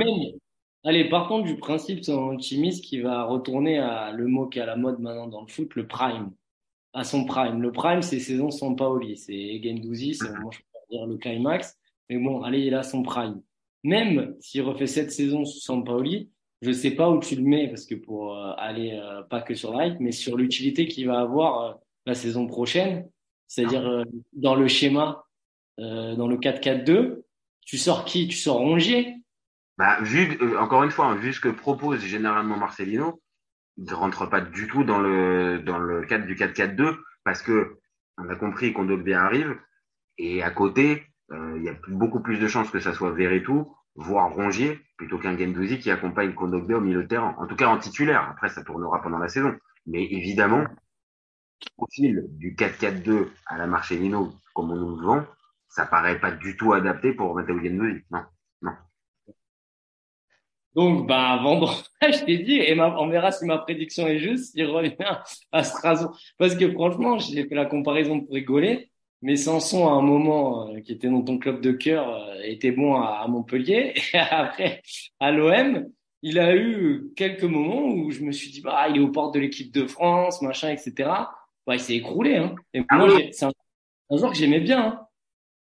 Allez, 0.84 1.08
partons 1.08 1.40
du 1.40 1.56
principe, 1.56 2.04
c'est 2.04 2.12
un 2.12 2.16
optimiste 2.16 2.84
qui 2.84 3.00
va 3.00 3.24
retourner 3.24 3.78
à 3.78 4.12
le 4.12 4.26
mot 4.26 4.46
qui 4.46 4.58
est 4.58 4.62
à 4.62 4.66
la 4.66 4.76
mode 4.76 5.00
maintenant 5.00 5.26
dans 5.26 5.42
le 5.42 5.48
foot, 5.48 5.74
le 5.74 5.86
prime, 5.86 6.32
à 6.92 7.04
son 7.04 7.24
prime. 7.24 7.60
Le 7.60 7.72
prime, 7.72 8.00
c'est 8.02 8.20
saison 8.20 8.50
sans 8.50 8.74
Paoli, 8.74 9.16
c'est 9.16 9.60
Gendouzi, 9.62 10.14
c'est, 10.14 10.30
moi 10.38 10.50
je 10.52 10.58
peux 10.58 10.96
dire 10.96 11.06
le 11.06 11.16
climax, 11.18 11.76
mais 12.08 12.18
bon, 12.18 12.42
allez, 12.42 12.60
il 12.60 12.74
a 12.74 12.82
son 12.82 13.02
prime. 13.02 13.42
Même 13.84 14.36
s'il 14.40 14.62
refait 14.62 14.86
cette 14.86 15.12
saison 15.12 15.44
sans 15.44 15.82
Paoli, 15.82 16.30
je 16.62 16.72
sais 16.72 16.92
pas 16.92 17.10
où 17.10 17.20
tu 17.20 17.36
le 17.36 17.42
mets 17.42 17.68
parce 17.68 17.84
que 17.84 17.94
pour 17.94 18.36
euh, 18.36 18.52
aller 18.56 18.92
euh, 18.94 19.22
pas 19.22 19.42
que 19.42 19.54
sur 19.54 19.74
la 19.74 19.86
hype, 19.86 20.00
mais 20.00 20.12
sur 20.12 20.36
l'utilité 20.36 20.88
qu'il 20.88 21.06
va 21.06 21.20
avoir 21.20 21.62
euh, 21.62 21.74
la 22.06 22.14
saison 22.14 22.46
prochaine, 22.46 23.08
c'est-à-dire 23.46 23.86
euh, 23.86 24.04
dans 24.32 24.54
le 24.54 24.68
schéma, 24.68 25.24
euh, 25.80 26.16
dans 26.16 26.28
le 26.28 26.36
4-4-2, 26.36 27.22
tu 27.64 27.78
sors 27.78 28.04
qui? 28.04 28.28
Tu 28.28 28.36
sors 28.36 28.58
Rongier. 28.58 29.17
Bah, 29.78 29.98
vu, 30.02 30.36
euh, 30.42 30.58
encore 30.58 30.82
une 30.82 30.90
fois, 30.90 31.06
hein, 31.06 31.14
vu 31.14 31.32
ce 31.32 31.40
que 31.40 31.48
propose 31.48 32.00
généralement 32.00 32.56
Marcelino, 32.56 33.22
il 33.76 33.84
ne 33.84 33.94
rentre 33.94 34.26
pas 34.28 34.40
du 34.40 34.66
tout 34.66 34.82
dans 34.82 34.98
le, 34.98 35.60
dans 35.60 35.78
le 35.78 36.04
cadre 36.04 36.26
du 36.26 36.34
4-4-2 36.34 36.98
parce 37.24 37.42
que 37.42 37.78
on 38.18 38.28
a 38.28 38.34
compris 38.34 38.72
qu'on 38.72 38.84
bien 38.84 39.20
arrive 39.20 39.56
et 40.18 40.42
à 40.42 40.50
côté, 40.50 41.06
euh, 41.30 41.54
il 41.56 41.62
y 41.62 41.68
a 41.68 41.76
beaucoup 41.86 42.20
plus 42.20 42.38
de 42.38 42.48
chances 42.48 42.70
que 42.70 42.80
ça 42.80 42.92
soit 42.92 43.12
Verretou, 43.12 43.72
voire 43.94 44.32
Rongier, 44.32 44.80
plutôt 44.96 45.18
qu'un 45.18 45.38
Gendouzi 45.38 45.78
qui 45.78 45.92
accompagne 45.92 46.34
Kondogbe 46.34 46.72
au 46.72 46.80
milieu 46.80 47.04
de 47.04 47.08
terrain. 47.08 47.36
En 47.38 47.46
tout 47.46 47.54
cas 47.54 47.68
en 47.68 47.78
titulaire. 47.78 48.28
Après, 48.30 48.48
ça 48.48 48.64
tournera 48.64 49.00
pendant 49.00 49.18
la 49.18 49.28
saison. 49.28 49.56
Mais 49.86 50.04
évidemment, 50.04 50.64
au 51.76 51.86
fil 51.92 52.24
du 52.30 52.56
4-4-2 52.56 53.28
à 53.46 53.58
la 53.58 53.68
Marcelino, 53.68 54.34
comme 54.54 54.72
on 54.72 54.76
nous 54.76 54.96
le 54.96 55.06
vend, 55.06 55.26
ça 55.68 55.86
paraît 55.86 56.18
pas 56.18 56.32
du 56.32 56.56
tout 56.56 56.72
adapté 56.72 57.12
pour 57.12 57.36
Matteo 57.36 57.60
Gendouzi. 57.62 58.02
Non. 58.10 58.24
Donc, 60.78 61.08
bah, 61.08 61.40
vendredi, 61.42 61.82
je 62.02 62.24
t'ai 62.24 62.38
dit, 62.38 62.60
et 62.60 62.80
on 62.80 63.08
verra 63.08 63.32
si 63.32 63.44
ma 63.44 63.58
prédiction 63.58 64.06
est 64.06 64.20
juste, 64.20 64.52
il 64.54 64.64
revient 64.66 64.94
à 65.50 65.64
Strasbourg. 65.64 66.16
Parce 66.38 66.54
que 66.54 66.70
franchement, 66.70 67.18
j'ai 67.18 67.48
fait 67.48 67.56
la 67.56 67.66
comparaison 67.66 68.20
pour 68.20 68.32
rigoler, 68.32 68.88
mais 69.20 69.34
Sanson, 69.34 69.88
à 69.88 69.90
un 69.94 70.02
moment, 70.02 70.70
euh, 70.70 70.78
qui 70.78 70.92
était 70.92 71.08
dans 71.08 71.22
ton 71.22 71.36
club 71.38 71.60
de 71.62 71.72
cœur, 71.72 72.08
euh, 72.08 72.42
était 72.44 72.70
bon 72.70 72.94
à, 72.94 73.26
Montpellier. 73.26 73.92
Et 74.14 74.18
après, 74.18 74.80
à 75.18 75.32
l'OM, 75.32 75.84
il 76.22 76.38
a 76.38 76.54
eu 76.54 77.10
quelques 77.16 77.42
moments 77.42 77.88
où 77.88 78.12
je 78.12 78.22
me 78.22 78.30
suis 78.30 78.52
dit, 78.52 78.60
bah, 78.60 78.86
il 78.88 78.98
est 78.98 79.00
aux 79.00 79.10
portes 79.10 79.34
de 79.34 79.40
l'équipe 79.40 79.74
de 79.74 79.84
France, 79.84 80.42
machin, 80.42 80.70
etc. 80.70 80.92
Bah, 81.66 81.74
il 81.74 81.80
s'est 81.80 81.96
écroulé, 81.96 82.36
hein. 82.36 82.54
Et 82.72 82.84
ah 82.88 82.98
moi, 82.98 83.18
c'est 83.32 83.46
un, 83.46 83.52
un 84.10 84.16
joueur 84.16 84.30
que 84.30 84.38
j'aimais 84.38 84.60
bien, 84.60 84.80
hein 84.80 85.07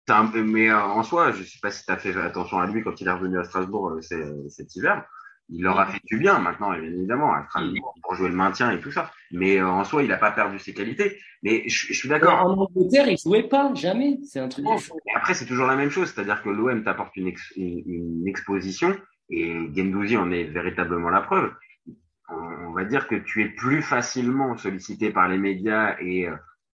mais 0.07 0.69
euh, 0.69 0.81
en 0.81 1.03
soi, 1.03 1.31
je 1.31 1.43
sais 1.43 1.59
pas 1.61 1.71
si 1.71 1.85
tu 1.85 1.91
as 1.91 1.97
fait 1.97 2.15
attention 2.17 2.59
à 2.59 2.67
lui 2.67 2.83
quand 2.83 2.99
il 2.99 3.07
est 3.07 3.11
revenu 3.11 3.39
à 3.39 3.43
Strasbourg 3.43 3.89
euh, 3.89 4.47
cet 4.49 4.75
hiver. 4.75 5.05
Il 5.49 5.61
leur 5.61 5.77
a 5.77 5.85
fait 5.85 5.99
du 6.05 6.17
bien 6.17 6.39
maintenant, 6.39 6.73
évidemment, 6.73 7.33
à 7.33 7.45
Strasbourg, 7.45 7.93
pour 8.01 8.15
jouer 8.15 8.29
le 8.29 8.35
maintien 8.35 8.71
et 8.71 8.79
tout 8.79 8.91
ça. 8.91 9.11
Mais 9.31 9.57
euh, 9.57 9.67
en 9.67 9.83
soi, 9.83 10.03
il 10.03 10.09
n'a 10.09 10.17
pas 10.17 10.31
perdu 10.31 10.57
ses 10.57 10.73
qualités. 10.73 11.17
Mais 11.43 11.67
je, 11.67 11.93
suis 11.93 12.07
d'accord. 12.07 12.45
En 12.45 12.57
Angleterre, 12.57 13.07
il 13.09 13.17
jouait 13.17 13.43
pas, 13.43 13.73
jamais. 13.73 14.19
C'est 14.23 14.39
un 14.39 14.47
truc. 14.47 14.65
après, 15.15 15.33
c'est 15.33 15.45
toujours 15.45 15.67
la 15.67 15.75
même 15.75 15.89
chose, 15.89 16.11
c'est-à-dire 16.13 16.41
que 16.41 16.49
l'OM 16.49 16.83
t'apporte 16.83 17.15
une, 17.17 17.33
une, 17.57 18.27
exposition 18.27 18.95
et 19.29 19.53
Gendouzi 19.75 20.15
en 20.15 20.31
est 20.31 20.45
véritablement 20.45 21.09
la 21.09 21.21
preuve. 21.21 21.51
On, 22.29 22.71
va 22.71 22.85
dire 22.85 23.07
que 23.07 23.15
tu 23.15 23.43
es 23.43 23.49
plus 23.49 23.81
facilement 23.81 24.57
sollicité 24.57 25.11
par 25.11 25.27
les 25.27 25.37
médias 25.37 25.95
et 25.99 26.27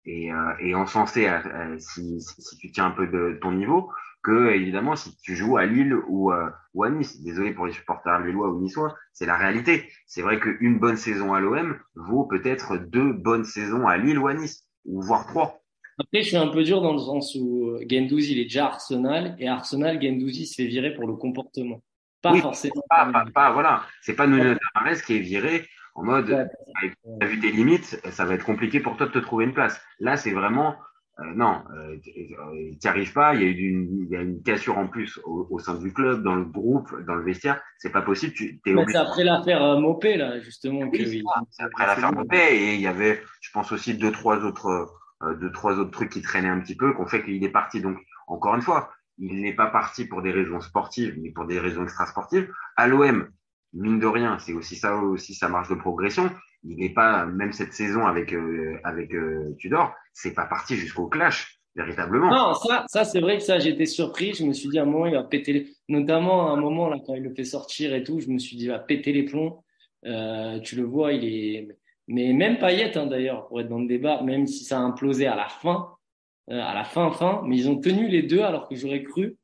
et, 0.07 0.31
euh, 0.31 0.53
et 0.59 0.73
encensé 0.73 1.29
si, 1.77 2.21
si, 2.21 2.57
tu 2.57 2.71
tiens 2.71 2.87
un 2.87 2.91
peu 2.91 3.07
de 3.07 3.37
ton 3.41 3.51
niveau 3.51 3.91
que 4.23 4.49
évidemment 4.49 4.95
si 4.95 5.15
tu 5.17 5.35
joues 5.35 5.57
à 5.57 5.65
Lille 5.65 5.95
ou, 6.07 6.31
euh, 6.31 6.49
ou 6.73 6.83
à 6.83 6.89
Nice. 6.89 7.21
Désolé 7.21 7.51
pour 7.51 7.67
les 7.67 7.73
supporters 7.73 8.19
lillois 8.19 8.49
ou 8.49 8.59
niçois, 8.59 8.95
c'est 9.13 9.25
la 9.25 9.37
réalité. 9.37 9.89
C'est 10.05 10.21
vrai 10.21 10.39
qu'une 10.39 10.79
bonne 10.79 10.97
saison 10.97 11.33
à 11.33 11.39
l'OM 11.39 11.77
vaut 11.95 12.25
peut-être 12.25 12.77
deux 12.77 13.13
bonnes 13.13 13.45
saisons 13.45 13.87
à 13.87 13.97
Lille 13.97 14.17
ou 14.17 14.27
à 14.27 14.33
Nice, 14.33 14.65
ou 14.85 15.01
voire 15.01 15.27
trois. 15.27 15.61
Après, 15.99 16.21
je 16.21 16.27
suis 16.27 16.37
un 16.37 16.47
peu 16.47 16.63
dur 16.63 16.81
dans 16.81 16.93
le 16.93 16.99
sens 16.99 17.35
où 17.35 17.69
euh, 17.69 17.85
Gendouzi, 17.89 18.33
il 18.33 18.39
est 18.39 18.43
déjà 18.43 18.67
Arsenal, 18.67 19.35
et 19.39 19.47
Arsenal, 19.47 19.99
Gendouzi 20.01 20.45
se 20.45 20.55
fait 20.55 20.67
virer 20.67 20.93
pour 20.93 21.07
le 21.07 21.13
comportement. 21.13 21.81
Pas 22.21 22.35
forcément. 22.35 22.83
Pas, 22.89 23.05
pas, 23.11 23.25
pas, 23.33 23.51
voilà. 23.51 23.83
C'est 24.01 24.15
pas 24.15 24.27
Nuno 24.27 24.55
Tavares 24.73 25.01
qui 25.03 25.15
est 25.15 25.19
viré 25.19 25.65
en 25.97 26.03
mode, 26.03 26.49
tu 26.79 27.23
as 27.23 27.25
vu 27.25 27.39
tes 27.39 27.51
limites, 27.51 27.99
ça 28.11 28.25
va 28.25 28.35
être 28.35 28.45
compliqué 28.45 28.79
pour 28.79 28.97
toi 28.97 29.07
de 29.07 29.11
te 29.11 29.17
trouver 29.17 29.45
une 29.45 29.53
place. 29.53 29.81
Là, 29.99 30.15
c'est 30.15 30.31
vraiment, 30.31 30.75
euh, 31.19 31.23
non, 31.35 31.63
euh, 31.75 31.97
tu 32.79 32.87
arrives 32.87 33.13
pas. 33.13 33.33
Il 33.33 33.41
y 33.41 33.45
a 33.45 33.49
une, 33.49 34.07
y 34.11 34.15
a 34.15 34.21
une 34.21 34.43
cassure 34.43 34.77
en 34.77 34.87
plus 34.87 35.19
au, 35.25 35.57
sein 35.57 35.73
du 35.73 35.91
club, 35.91 36.21
dans 36.21 36.35
le 36.35 36.45
groupe, 36.45 36.95
dans 37.07 37.15
le 37.15 37.23
vestiaire. 37.23 37.59
C'est 37.79 37.89
pas 37.89 38.03
possible. 38.03 38.33
Tu 38.33 38.61
es 38.63 38.75
C'est 38.87 38.95
après 38.95 39.23
l'affaire 39.23 39.63
euh, 39.63 39.79
Mopé 39.79 40.17
là, 40.17 40.39
justement. 40.39 40.87
c'est 40.93 41.63
après 41.63 41.87
l'affaire 41.87 42.13
Mopé 42.13 42.37
et 42.37 42.75
il 42.75 42.81
y 42.81 42.87
avait, 42.87 43.23
je 43.41 43.51
pense 43.51 43.71
aussi 43.71 43.95
deux 43.95 44.11
trois 44.11 44.37
autres, 44.45 44.87
euh, 45.23 45.33
deux 45.35 45.51
trois 45.51 45.79
autres 45.79 45.91
trucs 45.91 46.11
qui 46.11 46.21
traînaient 46.21 46.47
un 46.47 46.59
petit 46.59 46.77
peu, 46.77 46.93
qu'on 46.93 47.07
fait 47.07 47.23
qu'il 47.23 47.43
est 47.43 47.49
parti. 47.49 47.81
Donc 47.81 47.97
encore 48.27 48.53
une 48.53 48.61
fois, 48.61 48.91
il 49.17 49.41
n'est 49.41 49.55
pas 49.55 49.67
parti 49.67 50.05
pour 50.05 50.21
des 50.21 50.31
raisons 50.31 50.61
sportives, 50.61 51.17
mais 51.19 51.31
pour 51.31 51.47
des 51.47 51.59
raisons 51.59 51.83
extrasportives. 51.83 52.53
À 52.75 52.87
l'OM, 52.87 53.27
mine 53.73 53.99
de 53.99 54.07
rien, 54.07 54.37
c'est 54.39 54.53
aussi 54.53 54.75
ça 54.75 54.95
aussi 54.95 55.33
sa 55.33 55.49
marge 55.49 55.69
de 55.69 55.75
progression. 55.75 56.29
Il 56.63 56.77
n'est 56.77 56.93
pas 56.93 57.25
même 57.25 57.53
cette 57.53 57.73
saison 57.73 58.05
avec 58.05 58.33
euh, 58.33 58.79
avec 58.83 59.13
euh, 59.13 59.55
Tudor, 59.57 59.93
c'est 60.13 60.33
pas 60.33 60.45
parti 60.45 60.75
jusqu'au 60.75 61.07
clash 61.07 61.59
véritablement. 61.75 62.29
Non, 62.29 62.53
ça 62.55 62.85
ça 62.87 63.03
c'est 63.03 63.19
vrai 63.19 63.37
que 63.37 63.43
ça 63.43 63.59
j'étais 63.59 63.85
surpris, 63.85 64.33
je 64.33 64.43
me 64.43 64.53
suis 64.53 64.69
dit 64.69 64.79
à 64.79 64.83
un 64.83 64.85
moment 64.85 65.05
il 65.05 65.13
va 65.13 65.23
péter 65.23 65.53
les... 65.53 65.67
notamment 65.89 66.49
à 66.49 66.53
un 66.53 66.59
moment 66.59 66.89
là 66.89 66.97
quand 67.05 67.13
il 67.13 67.23
le 67.23 67.33
fait 67.33 67.43
sortir 67.43 67.93
et 67.93 68.03
tout, 68.03 68.19
je 68.19 68.29
me 68.29 68.39
suis 68.39 68.57
dit 68.57 68.65
il 68.65 68.69
va 68.69 68.79
péter 68.79 69.13
les 69.13 69.23
plombs. 69.23 69.63
Euh, 70.05 70.59
tu 70.59 70.75
le 70.75 70.83
vois, 70.83 71.13
il 71.13 71.25
est 71.25 71.67
mais 72.07 72.31
même 72.31 72.57
Payet 72.57 72.97
hein, 72.97 73.05
d'ailleurs 73.05 73.47
pour 73.47 73.59
être 73.59 73.67
dans 73.67 73.79
le 73.79 73.87
débat, 73.87 74.21
même 74.21 74.47
si 74.47 74.63
ça 74.63 74.77
a 74.77 74.81
implosé 74.81 75.27
à 75.27 75.35
la 75.35 75.49
fin 75.49 75.89
euh, 76.49 76.61
à 76.61 76.73
la 76.73 76.85
fin 76.85 77.11
fin, 77.11 77.43
mais 77.45 77.57
ils 77.57 77.69
ont 77.69 77.77
tenu 77.79 78.07
les 78.07 78.23
deux 78.23 78.39
alors 78.39 78.69
que 78.69 78.75
j'aurais 78.75 79.03
cru 79.03 79.37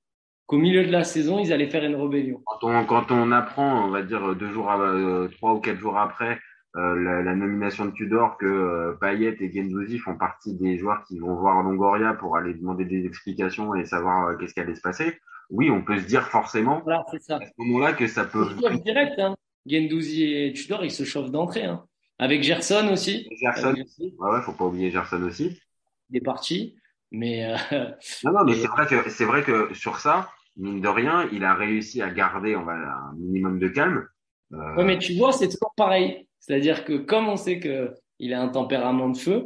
qu'au 0.46 0.58
milieu 0.58 0.86
de 0.86 0.92
la 0.92 1.04
saison, 1.04 1.40
ils 1.40 1.54
allaient 1.54 1.70
faire 1.70 1.84
une 1.84 1.96
rébellion. 1.96 2.42
Quand 2.46 2.68
on, 2.68 2.86
quand 2.86 3.12
on 3.12 3.32
apprend, 3.32 3.86
on 3.86 3.90
va 3.90 4.02
dire 4.02 4.36
deux 4.36 4.52
jours, 4.52 4.72
euh, 4.72 5.28
trois 5.30 5.54
ou 5.54 5.60
quatre 5.60 5.80
jours 5.80 5.98
après 5.98 6.40
euh, 6.76 6.96
la, 6.96 7.22
la, 7.22 7.36
nomination 7.36 7.86
de 7.86 7.92
Tudor, 7.92 8.36
que 8.38 8.48
euh, 8.48 8.94
Payet 9.00 9.38
et 9.40 9.52
Gendouzi 9.54 10.00
font 10.00 10.18
partie 10.18 10.56
des 10.56 10.80
joueurs 10.80 11.04
qui 11.08 11.20
vont 11.20 11.36
voir 11.36 11.62
Longoria 11.62 12.16
pour 12.16 12.36
aller 12.36 12.56
demander 12.56 12.84
des 12.84 13.06
explications 13.06 13.76
et 13.76 13.86
savoir 13.86 14.28
euh, 14.28 14.38
qu'est-ce 14.38 14.56
qui 14.56 14.60
allait 14.60 14.74
se 14.74 14.82
passer. 14.82 15.20
Oui, 15.52 15.70
on 15.70 15.84
peut 15.84 16.00
se 16.00 16.08
dire 16.08 16.28
forcément 16.28 16.82
voilà, 16.84 17.06
ça. 17.20 17.36
à 17.36 17.46
ce 17.46 17.52
moment-là 17.58 17.94
que 17.94 18.08
ça 18.08 18.26
peut. 18.26 18.48
Direct, 18.86 19.20
hein. 19.20 19.36
Gendouzi 19.68 20.24
et 20.24 20.54
Tudor, 20.54 20.84
ils 20.84 20.90
se 20.90 21.04
chauffent 21.04 21.30
d'entrée. 21.30 21.66
Hein. 21.66 21.86
Avec 22.18 22.42
Gerson 22.42 22.90
aussi. 22.92 23.30
Gerson 23.40 23.76
aussi. 23.80 24.16
Ouais, 24.18 24.32
ouais, 24.32 24.42
faut 24.42 24.54
pas 24.54 24.66
oublier 24.66 24.90
Gerson 24.90 25.22
aussi. 25.22 25.62
Il 26.10 26.18
est 26.18 26.22
parti. 26.22 26.76
Mais 27.14 27.46
euh, 27.46 27.90
non, 28.24 28.32
non, 28.32 28.44
mais 28.44 28.56
c'est 28.56 28.68
vrai 28.68 28.88
que 28.88 29.10
c'est 29.10 29.26
vrai 29.26 29.44
que 29.44 29.74
sur 29.74 30.00
ça, 30.00 30.32
mine 30.58 30.82
de 30.82 30.88
rien, 30.88 31.30
il 31.32 31.46
a 31.46 31.54
réussi 31.54 32.02
à 32.02 32.10
garder 32.10 32.56
on 32.56 32.64
va, 32.64 32.74
un 32.74 33.14
minimum 33.16 33.60
de 33.60 33.68
calme. 33.68 34.08
Euh... 34.52 34.76
Ouais, 34.76 34.84
mais 34.84 34.98
tu 34.98 35.16
vois, 35.16 35.32
c'est 35.32 35.48
toujours 35.48 35.74
pareil. 35.78 36.28
C'est-à-dire 36.40 36.84
que 36.84 36.98
comme 36.98 37.30
on 37.30 37.38
sait 37.38 37.60
que 37.60 37.94
il 38.18 38.34
a 38.34 38.42
un 38.42 38.50
tempérament 38.50 39.10
de 39.10 39.18
feu, 39.18 39.46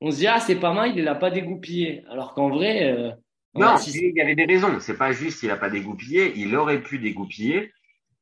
on 0.00 0.10
se 0.10 0.18
dit 0.18 0.26
ah 0.26 0.40
c'est 0.40 0.58
pas 0.58 0.74
mal, 0.74 0.92
il 0.96 1.04
l'a 1.04 1.14
pas 1.14 1.30
dégoupillé. 1.30 2.04
Alors 2.10 2.34
qu'en 2.34 2.48
vrai, 2.48 2.92
euh, 2.92 3.12
non, 3.54 3.76
il 3.86 4.16
y 4.16 4.20
avait 4.20 4.34
des 4.34 4.44
raisons. 4.44 4.80
C'est 4.80 4.98
pas 4.98 5.12
juste 5.12 5.44
il 5.44 5.52
a 5.52 5.56
pas 5.56 5.70
dégoupillé, 5.70 6.32
il 6.36 6.54
aurait 6.56 6.82
pu 6.82 6.98
dégoupiller 6.98 7.72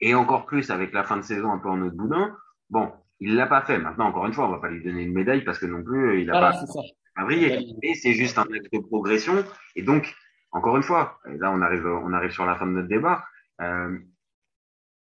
et 0.03 0.15
encore 0.15 0.45
plus 0.45 0.71
avec 0.71 0.93
la 0.93 1.03
fin 1.03 1.17
de 1.17 1.23
saison 1.23 1.51
un 1.51 1.59
peu 1.59 1.71
en 1.71 1.81
autre 1.81 1.97
boudin. 1.97 2.37
Bon, 2.69 2.91
il 3.21 3.37
l'a 3.37 3.47
pas 3.47 3.63
fait. 3.63 3.79
Maintenant, 3.79 4.07
encore 4.07 4.27
une 4.27 4.35
fois, 4.35 4.47
on 4.49 4.53
va 4.53 4.59
pas 4.59 4.69
lui 4.69 4.85
donner 4.85 5.03
une 5.03 5.15
médaille 5.15 5.45
parce 5.45 5.59
que 5.59 5.67
non 5.67 5.83
plus 5.83 6.21
il 6.21 6.31
a 6.31 6.33
voilà, 6.35 6.51
pas. 6.51 6.83
Ça 7.17 7.27
et 7.31 7.95
c'est 7.95 8.15
juste 8.15 8.39
un 8.39 8.43
acte 8.43 8.73
de 8.73 8.79
progression. 8.79 9.45
Et 9.77 9.83
donc, 9.83 10.15
encore 10.51 10.77
une 10.77 10.83
fois, 10.83 11.19
là 11.27 11.51
on 11.51 11.61
arrive, 11.61 11.87
on 11.87 12.13
arrive 12.13 12.31
sur 12.31 12.47
la 12.47 12.57
fin 12.57 12.67
de 12.67 12.73
notre 12.73 12.89
débat. 12.89 13.25
Euh, 13.61 13.99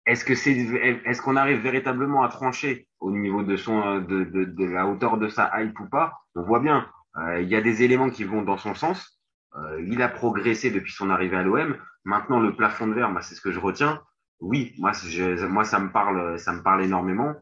est-ce 0.07 0.25
que 0.25 0.35
c'est, 0.35 0.53
est-ce 0.53 1.23
qu'on 1.23 1.37
arrive 1.37 1.61
véritablement 1.61 2.23
à 2.23 2.29
trancher 2.29 2.89
au 2.99 3.13
niveau 3.13 3.43
de 3.43 3.57
son, 3.57 4.01
de, 4.01 4.25
de, 4.25 4.45
de 4.45 4.65
la 4.65 4.87
hauteur 4.87 5.17
de 5.19 5.29
sa 5.29 5.53
hype 5.61 5.79
ou 5.81 5.89
pas? 5.89 6.15
On 6.35 6.43
voit 6.43 6.61
bien, 6.61 6.91
euh, 7.19 7.41
il 7.41 7.49
y 7.49 7.57
a 7.57 7.61
des 7.61 7.83
éléments 7.83 8.11
qui 8.11 8.25
vont 8.25 8.43
dans 8.43 8.57
son 8.59 8.75
sens. 8.75 9.21
Euh, 9.57 9.85
il 9.87 10.01
a 10.03 10.09
progressé 10.09 10.71
depuis 10.71 10.93
son 10.93 11.11
arrivée 11.11 11.37
à 11.37 11.43
l'OM. 11.43 11.77
Maintenant, 12.05 12.41
le 12.41 12.57
plafond 12.57 12.87
de 12.87 12.95
verre, 12.95 13.13
bah, 13.13 13.21
c'est 13.21 13.35
ce 13.35 13.41
que 13.41 13.53
je 13.53 13.61
retiens. 13.61 14.03
Oui, 14.41 14.75
moi, 14.79 14.93
je, 14.93 15.47
moi, 15.47 15.65
ça 15.65 15.79
me 15.79 15.93
parle, 15.93 16.39
ça 16.39 16.53
me 16.53 16.63
parle 16.63 16.83
énormément. 16.83 17.35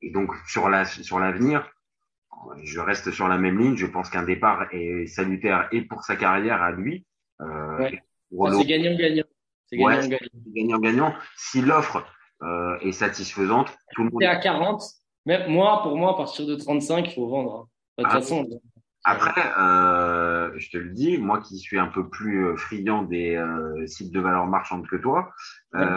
Et 0.00 0.10
donc 0.10 0.32
sur 0.46 0.70
la, 0.70 0.86
sur 0.86 1.18
l'avenir, 1.18 1.68
je 2.62 2.80
reste 2.80 3.10
sur 3.10 3.28
la 3.28 3.38
même 3.38 3.58
ligne. 3.58 3.76
Je 3.76 3.86
pense 3.86 4.10
qu'un 4.10 4.22
départ 4.22 4.66
est 4.72 5.06
salutaire 5.06 5.68
et 5.72 5.82
pour 5.82 6.04
sa 6.04 6.16
carrière 6.16 6.62
à 6.62 6.72
lui. 6.72 7.06
Euh, 7.40 7.90
c'est 8.30 8.66
gagnant-gagnant. 8.66 9.24
C'est 9.66 9.78
gagnant-gagnant. 10.54 11.14
Si 11.36 11.62
l'offre 11.62 12.04
euh, 12.42 12.78
est 12.80 12.92
satisfaisante, 12.92 13.76
tout 13.94 14.04
le 14.04 14.10
monde. 14.10 14.22
À 14.24 14.36
40. 14.36 14.82
Même 15.26 15.50
moi, 15.50 15.82
pour 15.82 15.96
moi, 15.96 16.12
à 16.12 16.14
partir 16.14 16.46
de 16.46 16.54
35, 16.54 17.08
il 17.08 17.14
faut 17.14 17.28
vendre. 17.28 17.68
De 17.98 18.04
toute 18.04 18.12
ah, 18.12 18.20
façon. 18.20 18.48
Après, 19.04 19.42
euh, 19.58 20.52
je 20.56 20.70
te 20.70 20.76
le 20.76 20.90
dis, 20.90 21.16
moi 21.16 21.40
qui 21.40 21.58
suis 21.58 21.78
un 21.78 21.86
peu 21.86 22.08
plus 22.08 22.44
euh, 22.44 22.56
friand 22.56 23.02
des 23.02 23.34
euh, 23.34 23.86
sites 23.86 24.12
de 24.12 24.20
valeur 24.20 24.46
marchande 24.46 24.86
que 24.86 24.96
toi, 24.96 25.30
euh, 25.74 25.96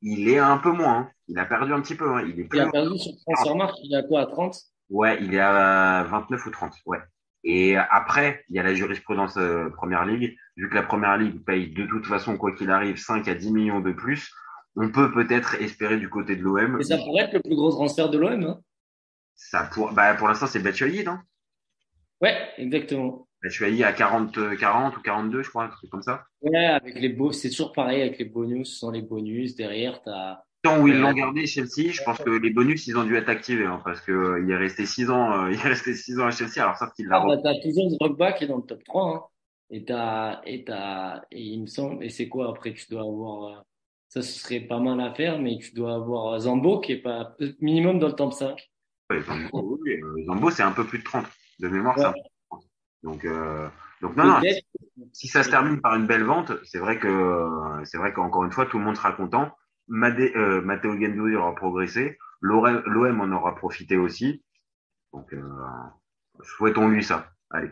il 0.00 0.28
est 0.30 0.38
un 0.38 0.56
peu 0.56 0.72
moins. 0.72 0.98
Hein. 0.98 1.10
Il 1.28 1.38
a 1.38 1.44
perdu 1.44 1.74
un 1.74 1.82
petit 1.82 1.94
peu. 1.94 2.10
Hein. 2.10 2.24
Il, 2.26 2.40
est 2.40 2.44
plus 2.44 2.58
il 2.58 2.62
a 2.62 2.70
perdu 2.70 2.98
sur 2.98 3.12
Transfermarkt, 3.26 3.76
il 3.82 3.92
est 3.92 3.98
à 3.98 4.02
quoi 4.02 4.22
À 4.22 4.26
30 4.26 4.56
Ouais, 4.90 5.18
il 5.20 5.34
est 5.34 5.40
à 5.40 6.04
29 6.04 6.46
ou 6.46 6.50
30, 6.50 6.72
ouais. 6.86 6.98
Et 7.44 7.76
après, 7.76 8.44
il 8.48 8.56
y 8.56 8.58
a 8.58 8.62
la 8.62 8.74
jurisprudence 8.74 9.36
euh, 9.36 9.70
Première 9.70 10.04
Ligue. 10.04 10.36
Vu 10.56 10.68
que 10.68 10.74
la 10.74 10.82
Première 10.82 11.16
Ligue 11.16 11.44
paye 11.44 11.70
de 11.70 11.86
toute 11.86 12.06
façon, 12.06 12.36
quoi 12.36 12.54
qu'il 12.54 12.70
arrive, 12.70 12.96
5 12.96 13.28
à 13.28 13.34
10 13.34 13.52
millions 13.52 13.80
de 13.80 13.92
plus, 13.92 14.32
on 14.76 14.90
peut 14.90 15.12
peut-être 15.12 15.54
espérer 15.60 15.98
du 15.98 16.08
côté 16.08 16.36
de 16.36 16.42
l'OM. 16.42 16.80
Et 16.80 16.84
ça 16.84 16.98
pourrait 16.98 17.24
être 17.24 17.34
le 17.34 17.40
plus 17.40 17.56
gros 17.56 17.70
transfert 17.70 18.10
de 18.10 18.18
l'OM, 18.18 18.42
hein 18.42 18.60
ça 19.38 19.70
pour, 19.72 19.92
bah, 19.92 20.14
pour 20.14 20.28
l'instant, 20.28 20.46
c'est 20.46 20.58
Batshuayi, 20.58 21.04
non? 21.04 21.18
Ouais, 22.20 22.36
exactement. 22.58 23.28
Batshuayi 23.42 23.84
à 23.84 23.92
40, 23.92 24.58
40 24.58 24.96
ou 24.96 25.00
42, 25.00 25.42
je 25.42 25.48
crois, 25.48 25.64
un 25.64 25.68
truc 25.68 25.88
comme 25.90 26.02
ça. 26.02 26.24
Ouais, 26.42 26.66
avec 26.66 26.96
les 26.96 27.08
beaux, 27.08 27.30
c'est 27.30 27.48
toujours 27.48 27.72
pareil 27.72 28.02
avec 28.02 28.18
les 28.18 28.24
bonus, 28.24 28.78
sans 28.78 28.90
les 28.90 29.02
bonus. 29.02 29.54
Derrière, 29.54 30.02
t'as. 30.02 30.42
Tant 30.62 30.80
où 30.80 30.88
ils 30.88 30.98
l'ont 30.98 31.12
gardé 31.12 31.46
Chelsea, 31.46 31.92
je 31.92 32.02
pense 32.02 32.18
que 32.18 32.30
les 32.30 32.50
bonus, 32.50 32.88
ils 32.88 32.98
ont 32.98 33.04
dû 33.04 33.16
être 33.16 33.28
activés, 33.28 33.66
hein, 33.66 33.80
parce 33.84 34.00
que 34.00 34.10
euh, 34.10 34.42
il 34.42 34.50
est 34.50 34.56
resté 34.56 34.86
6 34.86 35.08
ans, 35.08 35.44
euh, 35.44 35.50
il 35.52 35.54
est 35.54 35.68
resté 35.68 35.94
6 35.94 36.18
ans 36.18 36.26
à 36.26 36.30
Chelsea, 36.32 36.60
alors 36.60 36.76
ça, 36.76 36.90
qu'il 36.96 37.06
l'a 37.06 37.20
Ah, 37.22 37.26
bah, 37.26 37.36
t'as 37.42 37.54
toujours 37.62 37.96
Drogba 37.98 38.32
qui 38.32 38.44
est 38.44 38.48
dans 38.48 38.56
le 38.56 38.62
top 38.62 38.82
3, 38.84 39.14
hein. 39.14 39.22
Et 39.70 39.84
t'as, 39.84 40.40
et 40.46 40.64
t'as, 40.64 41.22
et 41.30 41.42
il 41.42 41.60
me 41.60 41.66
semble, 41.66 42.02
et 42.02 42.08
c'est 42.08 42.28
quoi 42.28 42.48
après, 42.48 42.72
tu 42.72 42.86
dois 42.90 43.02
avoir, 43.02 43.44
euh, 43.44 43.62
ça, 44.08 44.22
ce 44.22 44.38
serait 44.40 44.60
pas 44.60 44.80
mal 44.80 44.98
à 45.00 45.12
faire, 45.12 45.38
mais 45.38 45.58
tu 45.58 45.74
dois 45.74 45.94
avoir 45.94 46.40
Zambo 46.40 46.80
qui 46.80 46.92
est 46.92 47.02
pas, 47.02 47.36
minimum 47.60 47.98
dans 47.98 48.08
le 48.08 48.14
top 48.14 48.32
5. 48.32 48.58
Ouais, 49.10 49.20
Zambo, 50.26 50.50
c'est 50.50 50.62
un 50.62 50.72
peu 50.72 50.84
plus 50.84 50.98
de 50.98 51.04
30. 51.04 51.26
De 51.60 51.68
mémoire, 51.68 51.98
Ouais. 51.98 52.04
30. 52.50 52.64
Donc, 53.02 53.26
donc 54.00 54.16
non, 54.16 54.24
non, 54.24 54.40
si 55.12 55.28
ça 55.28 55.42
se 55.42 55.50
termine 55.50 55.80
par 55.80 55.94
une 55.94 56.06
belle 56.06 56.24
vente, 56.24 56.52
c'est 56.64 56.78
vrai 56.78 56.98
que 56.98 57.46
c'est 57.84 57.98
vrai 57.98 58.12
qu'encore 58.12 58.44
une 58.44 58.52
fois, 58.52 58.66
tout 58.66 58.78
le 58.78 58.84
monde 58.84 58.96
sera 58.96 59.12
content. 59.12 59.52
Madé, 59.88 60.32
euh, 60.36 60.60
Matteo 60.62 60.92
Gendouzi 60.98 61.34
aura 61.34 61.54
progressé, 61.54 62.18
l'OM 62.40 63.20
en 63.20 63.32
aura 63.32 63.54
profité 63.56 63.96
aussi. 63.96 64.44
Donc, 65.12 65.32
euh, 65.32 65.42
souhaitons-lui 66.42 67.02
ça. 67.02 67.30
Allez. 67.50 67.70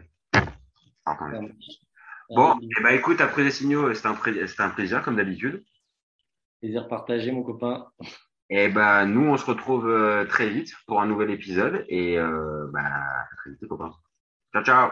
Bon, 2.30 2.58
et 2.60 2.82
ben 2.82 2.90
écoute, 2.90 3.20
après 3.20 3.44
les 3.44 3.50
signaux, 3.52 3.92
c'était 3.94 4.08
un, 4.08 4.16
un 4.58 4.70
plaisir 4.70 5.02
comme 5.02 5.16
d'habitude. 5.16 5.64
Plaisir 6.60 6.88
partagé, 6.88 7.30
mon 7.30 7.42
copain. 7.42 7.86
Et 8.48 8.68
ben 8.68 9.06
nous, 9.06 9.28
on 9.28 9.36
se 9.36 9.44
retrouve 9.44 9.88
euh, 9.88 10.24
très 10.24 10.48
vite 10.48 10.72
pour 10.86 11.00
un 11.00 11.06
nouvel 11.06 11.30
épisode 11.30 11.84
et 11.88 12.18
euh, 12.18 12.68
ben, 12.72 12.84
à 12.84 13.26
très 13.36 13.50
vite 13.50 13.60
les 13.62 13.68
copains. 13.68 13.92
Ciao 14.52 14.64
ciao. 14.64 14.90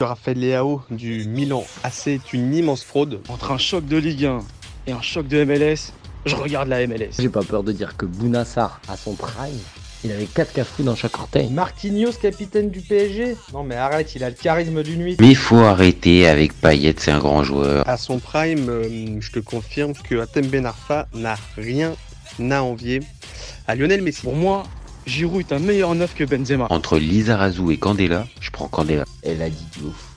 Raphaël 0.00 0.40
Leao 0.40 0.82
du 0.90 1.26
Milan 1.28 1.64
AC 1.82 2.08
est 2.08 2.32
une 2.32 2.54
immense 2.54 2.84
fraude. 2.84 3.22
Entre 3.28 3.52
un 3.52 3.58
choc 3.58 3.86
de 3.86 3.96
Ligue 3.96 4.26
1 4.26 4.40
et 4.86 4.92
un 4.92 5.02
choc 5.02 5.26
de 5.28 5.44
MLS, 5.44 5.92
je 6.26 6.34
regarde 6.34 6.68
la 6.68 6.86
MLS. 6.86 7.12
J'ai 7.18 7.28
pas 7.28 7.42
peur 7.42 7.62
de 7.62 7.72
dire 7.72 7.96
que 7.96 8.06
Bounassar, 8.06 8.80
à 8.88 8.96
son 8.96 9.14
prime, 9.14 9.58
il 10.04 10.12
avait 10.12 10.26
4 10.26 10.52
cafous 10.52 10.82
dans 10.82 10.94
chaque 10.94 11.18
orteil. 11.18 11.48
Marquinhos, 11.50 12.12
capitaine 12.20 12.70
du 12.70 12.80
PSG 12.80 13.36
Non 13.52 13.64
mais 13.64 13.76
arrête, 13.76 14.14
il 14.14 14.24
a 14.24 14.28
le 14.28 14.36
charisme 14.36 14.82
d'une 14.82 15.00
nuit. 15.00 15.16
Mais 15.20 15.28
il 15.28 15.36
faut 15.36 15.58
arrêter 15.58 16.26
avec 16.26 16.52
Payet, 16.60 16.94
c'est 16.98 17.10
un 17.10 17.18
grand 17.18 17.42
joueur. 17.42 17.88
À 17.88 17.96
son 17.96 18.18
prime, 18.18 18.68
euh, 18.68 19.20
je 19.20 19.30
te 19.30 19.38
confirme 19.38 19.94
que 19.94 20.20
Atem 20.20 20.46
Ben 20.46 20.66
Arfa 20.66 21.08
n'a 21.14 21.36
rien 21.56 21.94
à 22.50 22.62
envier 22.62 23.00
à 23.66 23.74
Lionel 23.74 24.02
Messi. 24.02 24.22
Pour 24.22 24.36
moi, 24.36 24.64
Giroud 25.06 25.40
est 25.40 25.52
un 25.52 25.58
meilleur 25.58 25.94
neuf 25.94 26.14
que 26.14 26.24
Benzema. 26.24 26.66
Entre 26.70 26.98
Lizarazu 26.98 27.72
et 27.72 27.78
Candela, 27.78 28.26
je 28.40 28.50
prends 28.50 28.68
Candela. 28.68 29.04
Elle 29.22 29.42
a 29.42 29.48
dit 29.48 29.66
de 29.78 29.86
ouf. 29.86 30.13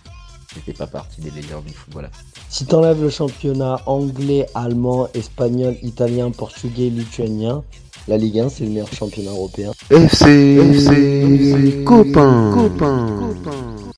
C'était 0.54 0.74
pas 0.74 0.88
partie 0.88 1.22
des 1.22 1.32
légendes 1.32 1.66
du 1.66 1.74
football. 1.74 2.10
Si 2.50 2.66
t'enlèves 2.66 3.02
le 3.02 3.10
championnat 3.10 3.82
anglais, 3.86 4.46
allemand, 4.56 5.08
espagnol, 5.14 5.76
italien, 5.84 6.32
portugais, 6.32 6.90
lituanien, 6.90 7.64
la 8.08 8.18
Ligue 8.18 8.40
1 8.40 8.50
c'est 8.50 8.64
le 8.64 8.70
meilleur 8.70 8.92
championnat 8.94 9.32
européen. 9.32 9.72
FC, 9.90 11.84
copain, 11.86 12.52
copain. 12.54 13.87